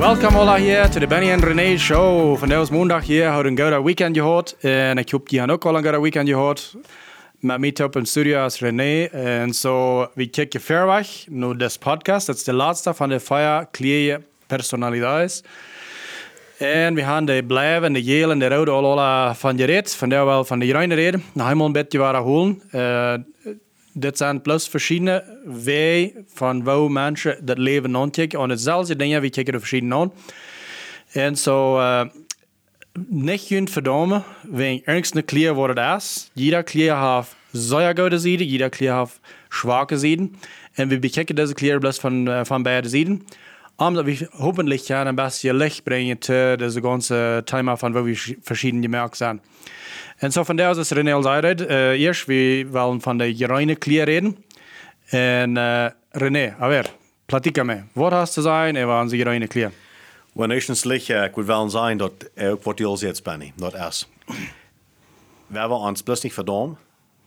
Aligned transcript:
Welkom 0.00 0.36
alla 0.36 0.56
hier 0.56 0.90
to 0.90 0.98
the 0.98 1.06
Benny 1.06 1.30
and 1.30 1.44
René 1.44 1.76
show. 1.78 2.36
Vandaag 2.38 2.62
is 2.62 2.70
maandag 2.70 3.04
hier, 3.04 3.26
hadden 3.26 3.52
een 3.52 3.58
goede 3.58 3.82
weekend 3.82 4.16
gehad. 4.16 4.56
En 4.60 4.98
ik 4.98 5.10
hoop 5.10 5.28
die 5.28 5.50
ook 5.50 5.64
al 5.64 5.76
een 5.76 5.82
goede 5.82 6.00
weekend 6.00 6.28
gehad. 6.28 6.76
Met 7.38 7.58
mij 7.58 7.74
op 7.84 7.96
in 7.96 8.06
studio 8.06 8.44
is 8.44 8.60
René. 8.60 9.04
En 9.04 9.54
zo, 9.54 10.00
we 10.14 10.26
kijken 10.26 10.60
ver 10.60 10.86
weg 10.86 11.24
naar 11.28 11.56
deze 11.56 11.78
podcast. 11.78 12.26
Dat 12.26 12.36
is 12.36 12.44
de 12.44 12.52
laatste 12.52 12.94
van 12.94 13.08
de 13.08 13.20
vijf 13.20 13.64
kleine 13.70 14.20
personaliteiten. 14.46 15.44
En 16.58 16.94
we 16.94 17.02
gaan 17.02 17.24
de 17.24 17.44
blijven, 17.46 17.92
de 17.92 18.02
geel 18.02 18.30
en 18.30 18.38
de 18.38 18.48
rode 18.48 18.70
al 18.70 19.34
van 19.34 19.56
je 19.56 19.64
reed. 19.64 19.94
Vandaar 19.94 20.24
wel 20.24 20.44
van 20.44 20.58
de 20.58 20.68
groene 20.68 20.94
reden. 20.94 21.24
Nog 21.32 21.46
helemaal 21.46 21.66
een 21.66 21.72
beetje 21.72 21.98
waar 21.98 22.16
holen. 22.16 22.62
Uh, 22.74 23.14
dit 23.92 24.16
zijn 24.16 24.42
plus 24.42 24.68
verschillende 24.68 25.24
wij 25.64 26.14
van 26.26 26.64
waar 26.64 26.90
mensen 26.90 27.38
dat 27.44 27.58
leven 27.58 27.96
aankijken. 27.96 28.40
En 28.40 28.50
hetzelfde 28.50 28.96
dingen, 28.96 29.20
we 29.20 29.30
kijken 29.30 29.52
de 29.52 29.58
verschillende 29.58 29.94
aan. 29.94 30.12
En 31.12 31.36
zo, 31.36 31.78
uh, 31.78 32.02
niet 33.08 33.46
kunt 33.46 33.70
verdammen, 33.70 34.24
wegen 34.50 34.82
ernstige 34.84 35.24
kleren 35.24 35.54
worden 35.54 35.76
das. 35.76 36.30
Jeder 36.32 36.62
Klier 36.62 37.14
heeft 37.14 37.36
sehr 37.52 37.94
gute 37.94 38.18
Seiten, 38.18 38.46
jeder 38.46 38.68
Klier 38.68 38.98
heeft 38.98 39.20
schwache 39.48 39.98
Seiten. 39.98 40.36
En 40.72 40.88
we 40.88 40.98
bekijken 40.98 41.34
deze 41.34 41.54
kleren 41.54 41.80
bloß 41.80 41.98
van, 41.98 42.28
uh, 42.28 42.40
van 42.44 42.62
beide 42.62 42.88
Seiten. 42.88 43.26
Omdat 43.76 44.04
we 44.04 44.28
hoffentlich 44.30 44.86
ja 44.86 45.04
ein 45.04 45.14
bisschen 45.14 45.56
Licht 45.56 45.84
bringen 45.84 46.16
zu 46.20 46.56
diesem 46.56 46.82
ganzen 46.82 47.44
Thema 47.44 47.76
von 47.76 47.94
wo 47.94 48.04
wir 48.04 48.16
verschiedene 48.42 48.88
Märkte 48.88 49.16
sind. 49.16 49.40
En 50.20 50.32
zo 50.32 50.44
vandaar 50.44 50.78
is 50.78 50.90
René 50.90 51.12
al 51.12 51.22
zei. 51.22 51.54
Uh, 51.54 51.90
eerst, 51.90 52.26
we 52.26 52.66
willen 52.70 53.00
van 53.00 53.18
de 53.18 53.36
gereine 53.36 53.76
klier 53.76 54.04
reden. 54.04 54.44
En 55.06 55.56
uh, 55.56 55.86
René, 56.10 56.56
a 56.60 56.68
ver, 56.68 56.90
platica 57.26 57.62
me. 57.62 57.82
Wat 57.92 58.12
hast 58.12 58.34
du 58.34 58.40
zijn 58.40 58.76
en 58.76 58.86
wat 58.86 59.12
is 59.12 59.18
gereine 59.18 59.46
klier? 59.46 59.72
Well, 60.32 60.50
eerstens, 60.50 60.84
uh, 60.84 61.24
ik 61.24 61.34
wil 61.34 61.44
wel 61.44 61.70
zeggen 61.70 61.98
dat 61.98 62.12
ook 62.38 62.62
wat 62.62 62.80
al 62.80 62.96
zegt, 62.96 63.22
Benny, 63.22 63.52
dat 63.56 63.74
is. 63.74 64.08
We 65.46 65.58
hebben 65.58 65.76
ons 65.76 66.02
plus 66.02 66.20
niet 66.20 66.32
verdammt, 66.32 66.78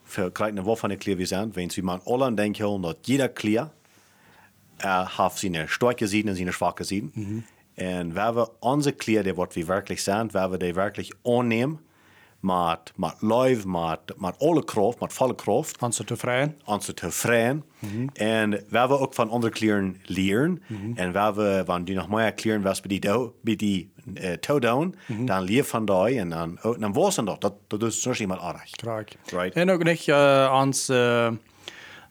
voor 0.03 0.31
kijken 0.31 0.63
wat 0.63 0.79
van 0.79 0.89
de 0.89 0.95
klier 0.95 1.17
we 1.17 1.25
zijn. 1.25 1.51
Wenn 1.53 1.71
we 1.75 1.81
maar 1.81 1.99
allen 2.03 2.35
denken 2.35 2.81
dat 2.81 2.97
jeder 3.01 3.29
klier 3.29 3.69
uh, 4.85 5.17
heeft 5.17 5.37
zijn 5.37 5.69
sterke 5.69 6.07
zijden 6.07 6.29
en 6.29 6.35
zijn 6.35 6.53
zwakke 6.53 6.83
zijden. 6.83 7.11
Mm 7.13 7.25
-hmm. 7.25 7.45
En 7.73 8.13
we 8.13 8.19
hebben 8.19 8.49
onze 8.59 8.91
klier, 8.91 9.23
die 9.23 9.33
wat 9.33 9.53
we 9.53 9.65
werkelijk 9.65 10.01
zijn, 10.01 10.29
we 10.31 10.39
hebben 10.39 10.59
die 10.59 10.73
werkelijk 10.73 11.13
aannemen 11.23 11.79
met, 12.43 12.91
met 12.95 13.15
live, 13.19 13.67
met, 13.67 13.99
met 14.17 14.39
alle 14.39 14.63
kracht, 14.63 14.99
met 14.99 15.13
volle 15.13 15.35
kracht. 15.35 15.81
Aan 15.81 15.93
ze 15.93 16.03
tevreden. 16.03 16.59
Aan 16.65 16.81
ze 16.81 16.93
tevreden. 16.93 17.63
Mm 17.79 17.89
-hmm. 17.89 18.09
En 18.13 18.49
we 18.49 18.77
hebben 18.77 18.99
ook 18.99 19.13
van 19.13 19.29
andere 19.29 19.53
kleren 19.53 20.01
leren. 20.05 20.63
Mm 20.67 20.77
-hmm. 20.81 20.97
En 20.97 21.11
we 21.11 21.19
hebben, 21.19 21.65
wanneer 21.65 21.85
die 21.85 21.95
nog 21.95 22.09
meer 22.09 22.33
kleren 22.33 22.61
was 22.61 22.81
bij 22.81 22.99
die, 22.99 23.31
bij 23.41 23.55
die 23.55 23.91
uh, 24.13 24.31
toe 24.31 24.59
doen, 24.59 24.95
mm 25.05 25.15
-hmm. 25.15 25.25
dan 25.25 25.41
leer 25.41 25.63
van 25.63 25.85
die 25.85 26.19
en 26.19 26.29
dan, 26.29 26.57
oh, 26.61 26.79
dan 26.79 26.93
was 26.93 27.15
dat. 27.15 27.41
Dat, 27.41 27.53
dat 27.67 27.83
is 27.83 28.05
nog 28.05 28.17
iemand 28.17 28.41
aardig. 28.41 28.69
Graag. 28.71 29.03
Right. 29.25 29.53
En 29.53 29.69
ook 29.69 29.83
niet 29.83 30.07
uh, 30.07 30.49
ans 30.49 30.89
uh, 30.89 31.31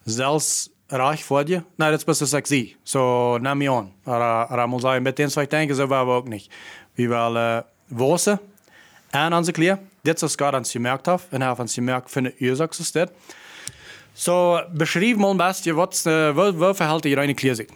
zelfs 0.04 0.70
reich 0.86 1.24
voor 1.24 1.48
je. 1.48 1.62
Nee, 1.76 1.90
dat 1.90 1.98
is 1.98 2.04
best 2.04 2.26
sexy. 2.26 2.74
Zo, 2.82 3.38
so, 3.42 3.54
je 3.58 3.70
aan. 3.70 3.92
Maar 4.04 4.68
moet 4.68 4.80
zeggen, 4.80 5.02
met 5.02 5.18
eens 5.18 5.34
wat 5.34 5.50
denken, 5.50 5.76
zo 5.76 5.86
waren 5.86 6.06
we 6.06 6.12
ook 6.12 6.28
niet. 6.28 6.50
We 6.94 7.08
willen 7.08 7.64
uh, 7.88 7.98
wassen 7.98 8.40
en 9.10 9.34
onze 9.34 9.52
kleren. 9.52 9.90
Wat 10.02 10.22
ons 10.52 10.70
gemerkt 10.70 11.06
heeft. 11.06 11.26
En 11.30 11.68
gemerkt 11.68 12.12
van 12.12 12.22
de 12.22 12.34
oorzaak 12.40 12.74
is 12.74 12.92
dit. 12.92 13.10
So, 14.12 14.60
beschrijf 14.72 15.16
mal 15.16 15.36
best, 15.36 15.66
uh, 15.66 16.34
wat 16.56 16.76
verhält 16.76 17.02
die 17.02 17.14
reine 17.14 17.34
Klär 17.34 17.54
sich? 17.54 17.68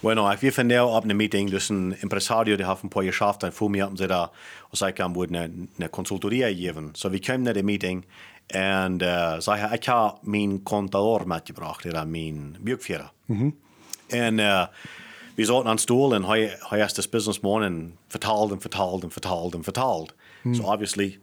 Bueno, 0.00 0.32
ich 0.32 0.40
wir 0.42 0.52
von 0.52 0.68
der 0.68 0.82
ab 0.82 1.04
einer 1.04 1.14
Meeting, 1.14 1.50
das 1.50 1.64
ist 1.64 1.70
ein 1.70 1.92
Impresario, 1.92 2.56
der 2.56 2.66
hat 2.66 2.82
ein 2.82 2.88
paar 2.88 3.04
geschafft, 3.04 3.42
dann 3.42 3.52
vor 3.52 3.68
mir 3.68 3.84
haben 3.84 3.96
sie 3.96 4.08
da, 4.08 4.30
und 4.70 4.80
ich 4.88 4.94
kann 4.94 5.14
wohl 5.14 5.26
eine, 5.28 5.68
eine 5.76 5.88
Konsultorie 5.88 6.54
geben. 6.54 6.92
So, 6.94 7.12
wir 7.12 7.20
kommen 7.20 7.46
in 7.46 7.54
die 7.54 7.62
Meeting, 7.62 8.04
und 8.52 9.02
uh, 9.02 9.38
ich, 9.38 9.80
ich 9.80 9.88
habe 9.88 10.18
meinen 10.22 10.64
Kontador 10.64 11.26
mitgebracht, 11.26 11.84
oder 11.84 12.04
meinen 12.04 12.56
Bürgführer. 12.60 13.12
Mhm. 13.26 13.54
Und 14.12 14.40
uh, 14.40 14.66
wir 15.36 15.46
saßen 15.46 15.66
an 15.66 15.78
Stuhl, 15.78 16.14
und 16.14 16.24
er 16.24 16.84
hat 16.84 16.96
das 16.96 17.08
Businessman 17.08 17.62
und 17.62 17.98
verteilt 18.08 18.52
und 18.52 18.60
verteilt 18.60 19.04
und 19.04 19.12
verteilt 19.12 19.54
und 19.54 19.64
verteilt. 19.64 20.14
Mhm. 20.44 20.54
So, 20.54 20.64
obviously, 20.64 21.20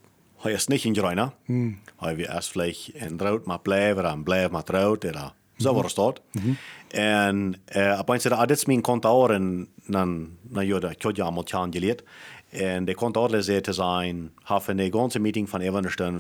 is 0.52 0.68
niet 0.68 0.84
in 0.84 0.96
Groningen. 0.96 1.34
Mm. 1.46 1.80
Was 2.00 2.12
eerst 2.12 2.50
vleeg 2.50 2.92
in 2.92 3.20
rood 3.20 3.46
met 3.46 3.62
blijven 3.62 4.06
en 4.06 4.24
blijven 4.24 4.52
met 4.52 4.70
rood. 4.70 5.04
En 5.04 5.34
zo 5.58 5.74
mm. 5.74 5.82
was 5.82 5.94
dat. 5.94 6.22
Mm 6.32 6.42
-hmm. 6.42 6.58
En 6.88 7.62
op 8.00 8.10
een 8.10 8.22
zei, 8.22 8.34
ah, 8.34 8.48
dit 8.48 8.58
is 8.58 8.66
mijn 8.66 8.82
kantoor. 8.82 9.32
En 9.32 9.68
dan, 9.88 10.30
dan 10.42 10.66
je 10.66 10.80
dat 10.80 10.98
kjodja 10.98 11.24
allemaal 11.24 11.44
tjan 11.44 11.74
geleerd. 11.74 12.04
En 12.50 12.86
de 12.86 12.96
kantoor 12.96 13.44
zei 13.44 13.62
te 13.62 13.74
zijn, 13.74 14.32
hebben 14.44 14.78
de 14.78 14.92
ganze 14.92 15.20
meeting 15.20 15.50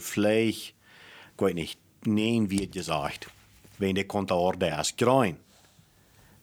vleeg, 0.01 0.67
ik 1.33 1.39
weet 1.39 1.53
niet, 1.53 1.77
nee 2.01 2.47
wie 2.47 2.59
het 2.59 2.69
gezegd. 2.71 3.27
Wenn 3.75 3.93
de 3.93 4.03
kantoor 4.03 4.57
daar 4.57 4.79
is 4.79 4.93
groen. 4.95 5.37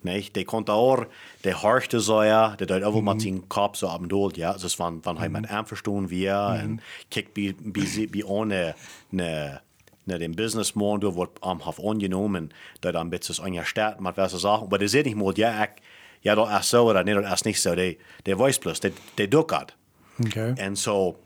Nicht? 0.05 0.37
Die 0.37 0.45
konnte 0.45 0.73
auch, 0.73 1.07
die 1.45 1.55
horchte 1.55 2.01
so 2.01 2.23
ja, 2.23 2.57
der 2.57 2.67
dort 2.67 2.83
einfach 2.83 2.99
mhm. 2.99 3.05
mal 3.05 3.21
seinen 3.21 3.49
Kopf 3.49 3.77
so 3.77 3.89
abendholt, 3.89 4.37
ja. 4.37 4.53
Also 4.53 4.67
es 4.67 4.79
war, 4.79 4.93
wann 5.03 5.17
mhm. 5.17 5.23
jemand 5.23 5.51
einverstanden 5.51 6.11
wir 6.11 6.61
mhm. 6.63 6.71
und 6.71 6.83
kickt 7.11 7.37
wie, 7.37 7.55
wie, 7.61 8.13
wie 8.13 8.25
ohne 8.25 8.75
eine, 9.13 9.61
ne, 10.07 10.19
den 10.19 10.35
Businessman, 10.35 11.01
der 11.01 11.17
wird 11.17 11.31
am 11.41 11.61
um, 11.61 11.89
angenommen, 11.89 12.53
dann 12.81 12.97
ein 12.97 13.11
bisschen 13.11 13.45
angestellt 13.45 14.01
mit 14.01 14.17
was 14.17 14.33
Sachen. 14.33 14.65
Aber 14.65 14.79
der 14.79 14.89
sieht 14.89 15.07
nicht 15.07 15.17
mal, 15.17 15.33
ja, 15.37 15.65
ich, 15.65 15.71
ja, 16.23 16.35
das 16.35 16.65
ist 16.65 16.71
so 16.71 16.89
oder 16.89 17.05
nicht, 17.05 17.17
das 17.17 17.33
ist 17.33 17.45
nicht 17.45 17.61
so. 17.61 17.75
Der, 17.75 17.95
der 18.27 18.39
weiß 18.39 18.59
bloß, 18.59 18.81
der, 18.81 18.93
der 19.19 19.27
duckert. 19.27 19.77
Okay. 20.21 20.55
Und 20.67 20.77
so, 20.77 21.17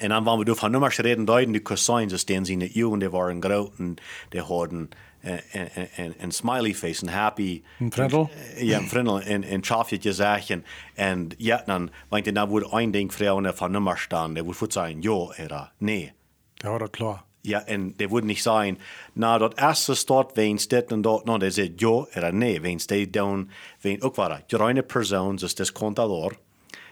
und 0.00 0.10
dann, 0.10 0.26
wenn 0.26 0.46
wir 0.46 0.54
von 0.54 0.70
Nummern 0.70 0.92
reden, 0.92 1.26
deuten 1.26 1.52
die 1.52 1.60
Cousins, 1.60 2.12
das 2.12 2.26
denen 2.26 2.44
sie 2.44 2.54
in 2.54 2.60
der 2.60 2.68
Jugend, 2.68 3.02
die 3.02 3.12
waren 3.12 3.42
und 3.78 4.00
die 4.32 4.42
hatten 4.42 4.90
en, 5.20 5.70
en, 5.96 6.14
en 6.18 6.30
smiley 6.30 6.74
face 6.74 7.06
en 7.06 7.12
happy. 7.12 7.62
Een 7.78 7.92
frindel? 7.92 8.30
Ja, 8.56 8.78
een 8.78 8.88
frindel 8.88 9.20
en, 9.20 9.44
en 9.44 9.60
tjafje 9.60 10.12
zeggen. 10.12 10.64
En 10.94 11.28
ja, 11.36 11.62
dan, 11.66 11.90
want 12.08 12.24
je, 12.24 12.32
dan 12.32 12.48
wordt 12.48 12.72
een 12.72 12.90
ding 12.90 13.14
vrouwen 13.14 13.56
van 13.56 13.70
nummer 13.70 13.98
staan. 13.98 14.34
Die 14.34 14.42
wordt 14.42 14.72
zeggen, 14.72 15.02
ja, 15.02 15.32
era, 15.36 15.72
nee. 15.78 16.12
Ja, 16.54 16.78
dat 16.78 16.90
klar. 16.90 17.24
Ja, 17.40 17.66
en 17.66 17.92
die 17.96 18.08
wordt 18.08 18.26
niet 18.26 18.40
zeggen, 18.40 18.78
nou, 19.12 19.38
dat 19.38 19.58
eerste 19.58 19.94
staat, 19.94 20.32
weens 20.34 20.68
dit 20.68 20.90
en 20.90 21.00
dat. 21.00 21.24
Nou, 21.24 21.38
die 21.38 21.50
zegt 21.50 21.80
ja, 21.80 22.06
era, 22.10 22.30
nee. 22.30 22.60
Weens 22.60 22.86
die 22.86 23.10
doen, 23.10 23.50
weens 23.80 24.02
ook 24.02 24.14
waar. 24.14 24.42
Gereine 24.46 24.82
persoon, 24.82 25.36
dus 25.36 25.54
das 25.54 25.72
contador, 25.72 26.38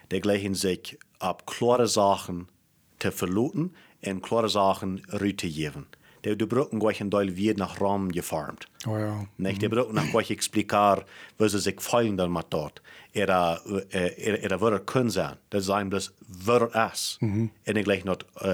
die 0.06 0.20
gleichen 0.20 0.56
zich 0.56 0.94
op 1.18 1.44
klare 1.44 1.86
zaken 1.86 2.48
te 2.96 3.12
verloten 3.12 3.74
en 4.00 4.20
klare 4.20 4.48
zaken 4.48 5.00
uit 5.08 5.38
te 5.38 5.52
geven 5.52 5.86
de, 6.26 6.36
de 6.36 6.46
broeken 6.46 6.80
gleich 6.80 7.00
een 7.00 7.08
deel 7.08 7.28
weer 7.28 7.56
naar 7.56 7.76
ram 7.78 8.12
gevormd. 8.12 8.66
Oh 8.88 8.98
ja. 8.98 9.26
Nicht, 9.34 9.60
de 9.60 9.68
broeken 9.68 9.94
nog 9.94 10.08
gleich 10.08 10.30
explicar, 10.30 11.04
wie 11.36 11.48
ze 11.48 11.58
zich 11.58 11.82
voelen 11.82 12.16
dan 12.16 12.32
met 12.32 12.44
dat. 12.48 12.80
Era, 13.12 13.60
era, 13.88 14.36
era 14.36 14.58
wat 14.58 14.72
er 14.72 14.80
kunnen 14.80 15.12
zijn. 15.12 15.36
Dat 15.48 15.64
zijn 15.64 15.88
dus 15.88 16.10
wat 16.44 16.60
er 16.60 16.90
is. 16.92 17.16
Mm 17.20 17.32
-hmm. 17.32 17.52
En 17.62 17.74
ik 17.74 17.84
gleich 17.84 18.04
nog 18.04 18.16
uh, 18.44 18.52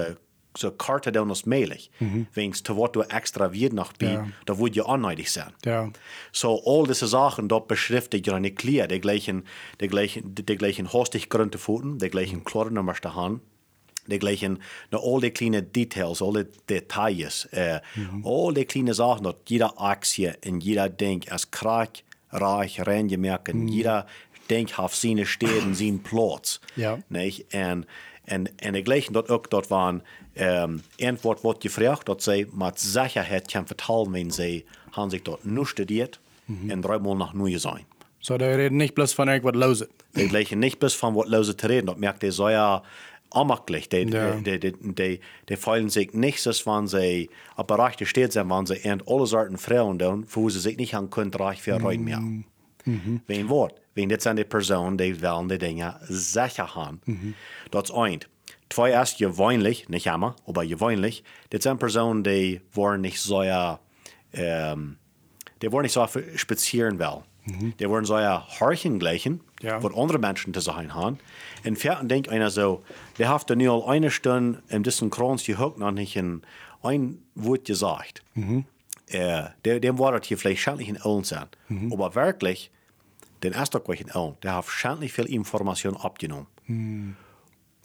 so 0.53 0.71
karte 0.71 1.11
dan 1.11 1.29
als 1.29 1.43
möglich. 1.43 1.89
Mhm. 1.97 2.25
Wegen 2.31 2.53
zu 2.53 2.75
wat 2.75 2.93
du 2.93 3.01
extra 3.01 3.51
wird 3.51 3.73
noch 3.73 3.93
bi, 3.97 4.05
ja. 4.05 4.25
da 4.45 4.57
würde 4.57 4.75
je 4.75 4.83
anneidig 4.83 5.29
sein. 5.29 5.53
Ja. 5.61 5.89
So 6.31 6.61
all 6.65 6.85
diese 6.85 7.07
Sachen 7.07 7.47
dort 7.47 7.67
beschriftet 7.67 8.25
ja 8.27 8.39
nicht 8.39 8.55
klar, 8.57 8.87
die 8.87 8.99
gleichen, 8.99 9.43
die 9.79 9.87
gleichen, 9.87 10.35
die 10.35 10.57
gleichen 10.57 10.87
hastig 10.93 11.29
gründe 11.29 11.57
Pfoten, 11.57 11.97
die 11.97 12.09
gleichen 12.09 12.43
Klaren 12.43 12.77
am 12.77 12.89
Hand 12.89 13.41
de 14.07 14.17
gleichen, 14.17 14.59
na, 14.91 14.99
all 14.99 15.21
die 15.21 15.31
kleine 15.31 15.63
Details, 15.63 16.21
alle 16.21 16.45
Details, 16.69 17.45
äh, 17.51 17.79
mhm. 17.95 18.25
all 18.25 18.53
die 18.53 18.65
kleine 18.65 18.93
Sachen, 18.93 19.23
dass 19.23 19.35
jeder 19.47 19.79
Aktie 19.79 20.35
und 20.45 20.61
jeder 20.61 20.89
Ding 20.89 21.23
ist 21.23 21.51
krank, 21.51 22.03
reich, 22.31 22.85
reingemerkt, 22.85 23.53
mhm. 23.53 23.67
jeder 23.67 24.07
Ding 24.49 24.69
hat 24.71 24.91
seine 24.91 25.25
Städte, 25.25 25.73
seinen 25.73 26.03
Platz. 26.03 26.59
Ja. 26.75 26.99
Nicht? 27.09 27.53
Und, 27.53 27.85
und, 28.29 28.51
und 28.65 28.73
die 28.73 28.83
gleichen 28.83 29.13
dort 29.13 29.29
auch, 29.29 29.45
dort 29.47 29.71
waren, 29.71 30.01
ähm, 30.35 30.81
Antwort 31.01 31.43
wird 31.43 31.61
gefragt, 31.61 32.09
dass 32.09 32.25
sie 32.25 32.47
mit 32.51 32.79
Sicherheit 32.79 33.49
kann 33.49 33.67
vertellen, 33.67 34.13
wenn 34.13 34.31
sie 34.31 34.65
haben 34.91 35.09
sich 35.09 35.23
dort 35.23 35.45
nur 35.45 35.65
studiert 35.65 36.19
mhm. 36.47 36.71
und 36.71 36.81
dreimal 36.81 37.15
nach 37.15 37.33
Neu 37.33 37.57
sein. 37.57 37.85
So, 38.19 38.37
die 38.37 38.45
reden 38.45 38.77
nicht 38.77 38.95
bloß 38.95 39.13
von 39.13 39.27
irgendwas 39.27 39.55
Lose. 39.55 39.89
Die 40.15 40.27
gleichen 40.29 40.59
nicht 40.59 40.79
bloß 40.79 40.93
von 40.93 41.15
was 41.15 41.27
Lose 41.27 41.57
zu 41.57 41.67
reden, 41.67 41.87
dort 41.87 41.99
merkt 41.99 42.23
ihr 42.23 42.31
so 42.31 42.47
ja, 42.47 42.81
aanmakkelijk. 43.33 43.89
Die, 43.89 44.07
ja. 44.09 44.35
die, 44.35 44.59
die, 44.59 44.73
die, 44.81 45.19
die 45.49 45.55
fühlen 45.57 45.89
sich 45.89 46.13
nicht, 46.13 46.45
als 46.45 46.65
wenn 46.65 46.87
sie 46.87 47.29
auf 47.55 47.69
rechten 47.69 48.05
steht 48.05 48.33
sind, 48.33 48.49
wenn 48.49 48.65
sie 48.65 48.75
in 48.75 49.01
alle 49.07 49.25
Sorten 49.25 49.57
Frauen 49.57 49.99
tun, 49.99 50.25
wo 50.29 50.49
sie 50.49 50.59
sich 50.59 50.77
nicht 50.77 50.95
an 50.95 51.09
können, 51.09 51.33
reich 51.33 51.61
für 51.61 51.79
mhm. 51.79 52.03
mehr. 52.03 52.19
Mhm. 52.85 53.21
Wenn 53.27 53.49
Wort. 53.49 53.79
Wenn 53.95 54.09
das 54.09 54.23
sind 54.23 54.37
die 54.37 54.43
Personen, 54.43 54.97
die 54.97 55.21
wollen 55.21 55.47
die 55.47 55.57
Dinge 55.57 55.99
sicher 56.03 56.73
haben. 56.75 57.01
Mhm. 57.05 57.33
Das 57.71 57.89
ist 57.89 57.95
eins. 57.95 58.25
Zwei 58.69 58.99
ist 58.99 59.19
gewöhnlich, 59.19 59.87
nicht 59.87 60.07
immer, 60.07 60.35
aber 60.47 60.65
gewöhnlich, 60.65 61.23
das 61.51 61.61
sind 61.61 61.79
Personen, 61.79 62.23
die 62.23 62.59
wollen 62.71 63.01
nicht 63.01 63.21
so, 63.21 63.43
ähm, 63.43 64.97
die 65.61 65.71
wollen 65.71 65.83
nicht 65.83 65.91
so 65.91 66.07
spazieren 66.35 66.97
wollen. 66.97 67.23
Die 67.45 67.89
wollen 67.89 68.05
so 68.05 68.17
ja 68.19 68.45
Horchen 68.59 68.99
gleichen, 68.99 69.41
Ja. 69.61 69.81
was 69.83 69.93
andere 69.95 70.17
Menschen 70.17 70.53
zu 70.53 70.61
sein 70.61 70.93
haben. 70.93 71.17
Und 71.65 71.77
vierten 71.77 72.07
denkt 72.07 72.29
einer 72.29 72.49
so, 72.49 72.83
der 73.17 73.27
hat 73.29 73.49
dann 73.49 73.57
nur 73.57 73.89
eine 73.89 74.11
Stunde 74.11 74.61
in 74.69 74.83
diesem 74.83 75.09
Kranz 75.09 75.43
gehockt 75.45 75.77
noch 75.77 75.91
nicht 75.91 76.15
ein, 76.17 76.41
ein 76.83 77.17
Wort 77.35 77.65
gesagt. 77.65 78.23
Äh, 79.07 79.43
der, 79.65 79.79
dem 79.79 79.99
war 79.99 80.11
das 80.17 80.27
hier 80.27 80.37
vielleicht 80.37 80.61
schändlich 80.61 80.87
in 80.89 80.97
Ölen 81.05 81.23
sein. 81.25 81.47
Aber 81.91 82.15
wirklich, 82.15 82.71
den 83.43 83.51
Tag 83.53 83.89
in 83.99 84.09
Ölen, 84.15 84.35
der 84.41 84.55
hat 84.55 84.65
schändlich 84.65 85.11
viel 85.13 85.25
Information 85.25 85.97
abgenommen. 85.97 86.47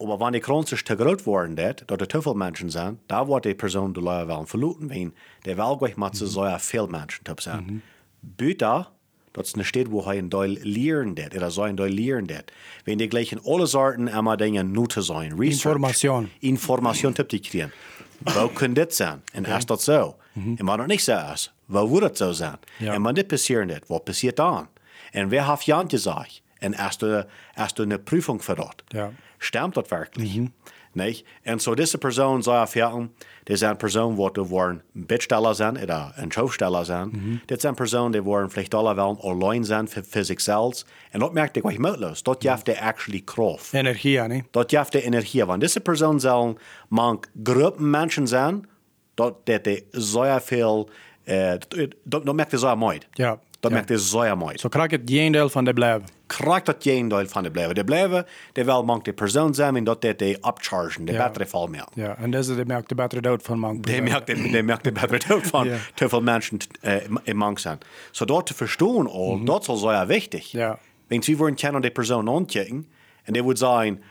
Aber 0.00 0.20
wenn 0.20 0.32
die 0.32 0.40
Kranz 0.40 0.69
zu 0.70 0.76
groß 0.96 1.26
worden, 1.26 1.56
dat, 1.56 1.82
dat 1.88 2.00
er 2.00 2.06
te 2.08 2.22
veel 2.22 2.34
mensen 2.34 2.70
zijn, 2.70 2.99
daar 3.08 3.26
wordt 3.26 3.44
die 3.44 3.54
persoon 3.56 3.93
de 3.93 4.00
lui 4.00 4.25
wel 4.26 4.46
verloren 4.46 4.88
wien. 4.88 5.12
Der 5.43 5.56
wel 5.56 5.76
gleich 5.76 5.96
met 5.96 6.16
zo 6.16 6.44
ja 6.46 6.58
veel 6.61 6.87
mensen 6.87 7.25
te 7.25 7.32
zijn. 7.37 7.82
Buiten, 8.20 8.87
dat 9.32 9.46
stad 9.46 9.86
waar 9.88 10.04
hij 10.04 10.19
een 10.19 10.28
deel 10.28 10.56
leren 10.62 11.14
dat, 11.14 11.34
oder 11.36 11.50
so 11.50 11.62
ein 11.62 11.75
deel 11.76 11.88
leren 11.88 12.26
dat. 12.26 12.44
Wenn 12.84 12.98
die 12.98 13.08
gleich 13.08 13.32
in 13.32 13.40
alle 13.44 13.66
Sorten 13.66 14.08
immer 14.08 14.36
dingen 14.36 14.70
nu 14.70 14.86
te 14.86 15.02
zijn, 15.02 15.36
research. 15.40 15.64
Information. 15.64 16.30
Information 16.40 17.12
te 17.12 17.25
kriegen. 17.25 17.72
Wo 18.25 18.48
kann 18.48 18.75
das 18.75 18.96
sein? 18.96 19.22
Und 19.34 19.46
erst 19.46 19.69
das 19.70 19.84
so. 19.84 20.16
Und 20.34 20.58
wenn 20.58 20.78
das 20.78 20.86
nicht 20.86 21.04
so 21.04 21.12
ist, 21.34 21.52
wo 21.69 21.88
würde 21.90 22.08
das 22.08 22.19
so 22.19 22.32
sein? 22.32 22.56
Ja. 22.78 22.94
Und 22.96 23.04
wenn 23.04 23.14
das 23.14 23.25
passiert 23.26 23.66
nicht, 23.66 23.88
was 23.88 24.02
passiert 24.04 24.38
dann? 24.38 24.69
Und 25.14 25.30
wer 25.30 25.46
hat 25.46 25.66
ja 25.66 25.82
gesagt? 25.82 26.42
Und 26.60 26.75
erst, 26.75 27.02
du- 27.02 27.26
erst 27.56 27.78
du 27.78 27.82
eine 27.84 27.98
Prüfung 27.98 28.40
für 28.40 28.54
dort. 28.56 28.82
Ja. 28.92 29.12
Stimmt 29.38 29.76
das 29.76 29.90
wirklich? 29.90 30.40
Nicht? 30.99 31.25
Und 31.47 31.62
so 31.62 31.75
diese 31.75 31.97
Person 31.97 32.43
sei 32.43 32.56
erfahren, 32.56 33.11
das 33.47 33.56
ist 33.56 33.62
eine 33.62 33.77
Person, 33.77 34.17
die 34.17 34.33
du 34.35 34.50
wollen 34.50 34.83
ein 34.95 35.06
Bittsteller 35.06 35.55
sein 35.55 35.79
oder 35.83 36.12
ein 36.17 36.31
Schausteller 36.31 36.85
sein. 36.85 37.41
Das 37.47 37.59
ist 37.59 37.67
eine 37.67 37.77
Person, 37.77 38.12
die 38.12 38.23
wollen 38.25 38.50
vielleicht 38.50 38.75
alle 38.75 38.95
wollen 38.97 39.19
allein 39.23 39.65
sein 39.65 39.89
für, 39.89 40.03
für 40.03 40.25
sich 40.25 40.41
selbst. 40.41 40.85
Und 41.15 41.21
dort 41.21 41.33
merkt 41.33 41.56
ich, 41.56 41.65
was 41.65 41.79
möglich 41.79 42.23
Dort 42.23 42.41
gibt 42.41 42.69
der 42.69 42.87
actually 42.87 43.23
Kraft. 43.23 43.73
Energie, 43.73 44.21
ne? 44.29 44.45
Dort 44.53 44.69
gibt 44.69 44.93
der 44.93 45.06
Energie. 45.06 45.47
Wenn 45.47 45.61
diese 45.61 45.81
Person 45.81 46.19
sollen 46.19 46.56
man 46.91 47.21
Gruppen 47.43 47.91
Menschen 47.91 48.27
sein, 48.27 48.67
dort 49.17 49.49
dat 49.49 49.65
die 49.65 49.85
sehr 49.93 50.41
viel, 50.41 50.87
äh, 51.25 51.59
dort, 52.05 52.27
dort 52.27 52.37
merkt 52.37 52.53
er 52.53 52.59
sehr 52.59 52.77
meid. 52.77 53.06
Ja. 53.17 53.41
Dort 53.60 53.72
Ja. 53.75 53.78
merkt 53.81 53.90
er 53.90 53.99
sehr 53.99 54.38
meid. 54.38 54.60
Så 54.60 54.69
krijg 54.69 54.90
het 54.90 55.00
geen 55.05 55.32
deel 55.32 55.49
van 55.49 55.64
de 55.64 55.72
blijven. 55.72 56.08
krijgt 56.26 56.66
dat 56.66 56.76
geen 56.78 57.08
deel 57.08 57.26
van 57.26 57.43
de 57.43 57.50
blijven. 57.50 57.75
De 57.75 57.84
blijven, 57.84 58.26
die 58.52 58.64
wel 58.64 58.84
mank 58.84 59.05
de 59.05 59.12
persoon 59.12 59.55
zijn 59.55 59.76
en 59.76 59.84
dat 59.84 60.02
dat 60.02 60.19
die 60.19 60.34
upchargen, 60.37 61.05
de 61.05 61.12
Ja. 61.12 61.26
betere 61.26 61.46
val 61.46 61.66
meer. 61.66 61.84
Ja, 61.94 62.16
en 62.16 62.31
deze 62.31 62.55
die 62.55 62.64
merkt 62.64 62.88
de 62.88 62.94
betere 62.94 63.20
dood 63.20 63.43
van 63.43 63.58
man. 63.58 63.81
Die 63.81 64.02
merkt, 64.02 64.26
die, 64.26 64.50
die 64.50 64.62
merkt 64.62 64.84
de 64.84 64.93
betere 64.93 65.20
dood 65.28 65.46
van 65.46 65.66
Ja. 65.69 65.76
te 65.94 66.08
veel 66.08 66.20
mensen 66.22 66.58
uh, 66.82 66.94
in 67.22 67.37
mank 67.37 67.58
zijn. 67.58 67.78
Zo 68.10 68.25
dat 68.25 68.46
te 68.46 68.55
verstaan 68.55 69.06
al, 69.10 69.44
dat 69.44 69.61
is 69.62 69.69
al 69.69 69.76
zeer 69.76 70.06
wichtig. 70.06 70.50
Ja. 70.50 70.78
Want 71.08 71.25
wie 71.26 71.37
worden 71.37 71.56
kennen 71.56 71.81
die 71.81 71.90
persoon 71.90 72.28
aankijken 72.31 72.87
en 73.22 73.32
die 73.32 73.43
wordt 73.43 73.58
zijn, 73.58 74.02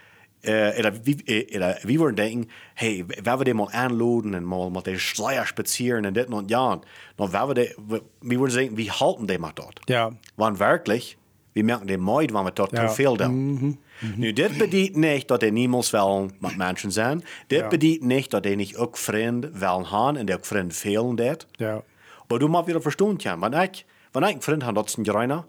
uh, 0.46 0.80
oder 0.80 0.94
wie, 1.06 1.18
uh, 1.52 1.56
oder 1.56 1.78
wie 1.84 1.98
worden 2.00 2.16
denken, 2.16 2.50
hey, 2.76 3.04
wenn 3.24 3.38
wir 3.40 3.44
die 3.46 3.54
mal 3.54 3.68
anladen 3.72 4.36
und 4.36 4.44
mal 4.44 4.70
mit 4.70 4.86
den 4.86 5.00
Schleier 5.00 5.46
spazieren 5.46 6.06
und 6.06 6.14
dit 6.16 6.28
und 6.30 6.50
ja, 6.50 6.80
dann 7.16 7.32
werden 7.32 7.48
wir 7.48 7.54
die, 7.56 7.76
wie 8.22 8.38
worden 8.40 8.54
denken, 8.54 8.78
wie 8.78 8.92
halten 8.92 9.28
die 9.28 9.38
mal 9.38 9.52
dort? 9.56 9.80
Ja. 9.86 10.12
Want 10.36 10.58
werkelijk, 10.58 11.18
we 11.54 11.64
merken 11.64 11.88
de 11.88 11.98
mooi 11.98 12.28
wanneer 12.32 12.46
we 12.46 12.54
tot 12.54 12.72
Ja. 12.72 12.88
te 12.88 12.94
veel 12.94 13.18
doen. 13.18 13.80
Nu, 14.16 14.34
dit 14.34 14.58
betekent 14.58 14.96
niet 14.96 15.28
dat 15.28 15.44
er 15.44 15.52
niemals 15.52 15.90
wel 15.90 16.30
met 16.40 16.58
mensen 16.58 16.92
zijn. 16.92 17.24
Dit 17.48 17.60
Ja. 17.60 17.68
betekent 17.68 18.04
niet 18.08 18.30
dat 18.30 18.46
er 18.46 18.56
niet 18.56 18.78
ook 18.78 18.98
vrienden 18.98 19.60
willen 19.60 19.86
gaan 19.86 20.18
en 20.18 20.26
die 20.26 20.36
ook 20.36 20.46
vrienden 20.46 20.76
velen 20.76 21.16
dat. 21.16 21.46
Ja. 21.52 21.82
Maar 22.28 22.40
du 22.40 22.48
moet 22.48 22.66
weer 22.66 22.82
verstaan 22.82 23.18
kan. 23.18 23.40
Want 23.40 23.56
ik, 23.56 23.86
wanneer 24.12 24.30
ik 24.32 24.36
een 24.38 24.42
vriend 24.42 24.64
had, 24.64 24.76
dat 24.76 24.86
is 24.88 24.98
een 24.98 25.06
Gereiner, 25.06 25.44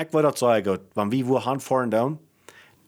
ik 0.00 0.06
wil 0.10 0.22
dat 0.22 0.38
zeggen, 0.38 0.78
wanneer 0.92 1.18
we 1.18 1.24
woorden 1.24 1.60
fahren 1.60 1.88
doen, 1.88 2.18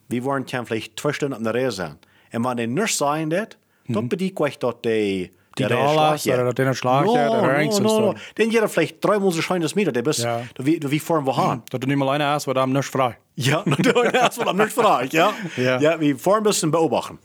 we 0.06 0.22
waren 0.22 0.66
vielleicht 0.66 0.96
twee 0.96 1.12
stunden 1.12 1.38
op 1.38 1.44
de 1.44 1.50
reis 1.50 1.74
zijn. 1.74 1.98
En 2.30 2.42
wanneer 2.42 2.66
die 2.66 2.74
niet 2.80 2.90
zijn 2.90 3.28
dat, 3.28 3.56
dan 3.86 4.08
betekent 4.08 4.46
ik 4.54 4.60
dat 4.60 4.82
die 4.82 5.32
Die 5.50 5.66
der 5.66 5.76
da 5.76 5.94
lassen 5.94 6.32
oder 6.40 6.54
die 6.54 6.64
een 6.64 6.74
slag 6.74 7.04
no, 7.04 7.10
oder 7.10 7.64
no, 7.64 7.78
no, 7.78 7.80
no. 7.80 7.88
so. 7.88 8.14
Den 8.32 8.50
jeder 8.50 8.68
vielleicht 8.68 9.00
dreimal 9.00 9.30
so 9.32 9.40
scheint 9.40 9.62
das 9.62 9.74
Meter, 9.74 9.92
der 9.92 10.02
bist, 10.02 10.18
Ja. 10.22 10.40
du, 10.52 10.64
wie, 10.64 10.78
du, 10.80 10.88
wie 10.90 11.00
fahren 11.00 11.24
wir 11.24 11.34
hin? 11.50 11.62
Dat 11.68 11.82
er 11.82 11.88
niet 11.88 11.96
maar 11.96 12.08
alleen 12.08 12.34
is, 12.34 12.44
wat 12.44 12.56
hem 12.56 12.72
niet 12.72 12.84
vrij. 12.84 13.18
Ja, 13.34 13.62
natuurlijk, 13.64 14.12
dat 14.12 14.30
is 14.30 14.36
wat 14.36 14.54
ik 14.54 14.60
niet 14.60 14.72
vraag, 14.72 15.10
ja. 15.10 15.32
Ja. 15.56 15.80
Ja, 15.80 15.98
we 15.98 16.14
vorm 16.18 16.36
een 16.36 16.42
bisschen 16.42 16.70
beobachten. 16.70 17.20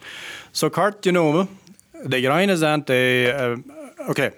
Zo 0.52 0.70
kort 0.70 0.96
genomen, 1.00 1.48
de 2.04 2.22
greinen 2.22 2.58
zijn 2.58 2.82
de... 2.86 3.34
eh, 3.38 4.08
Oké. 4.10 4.34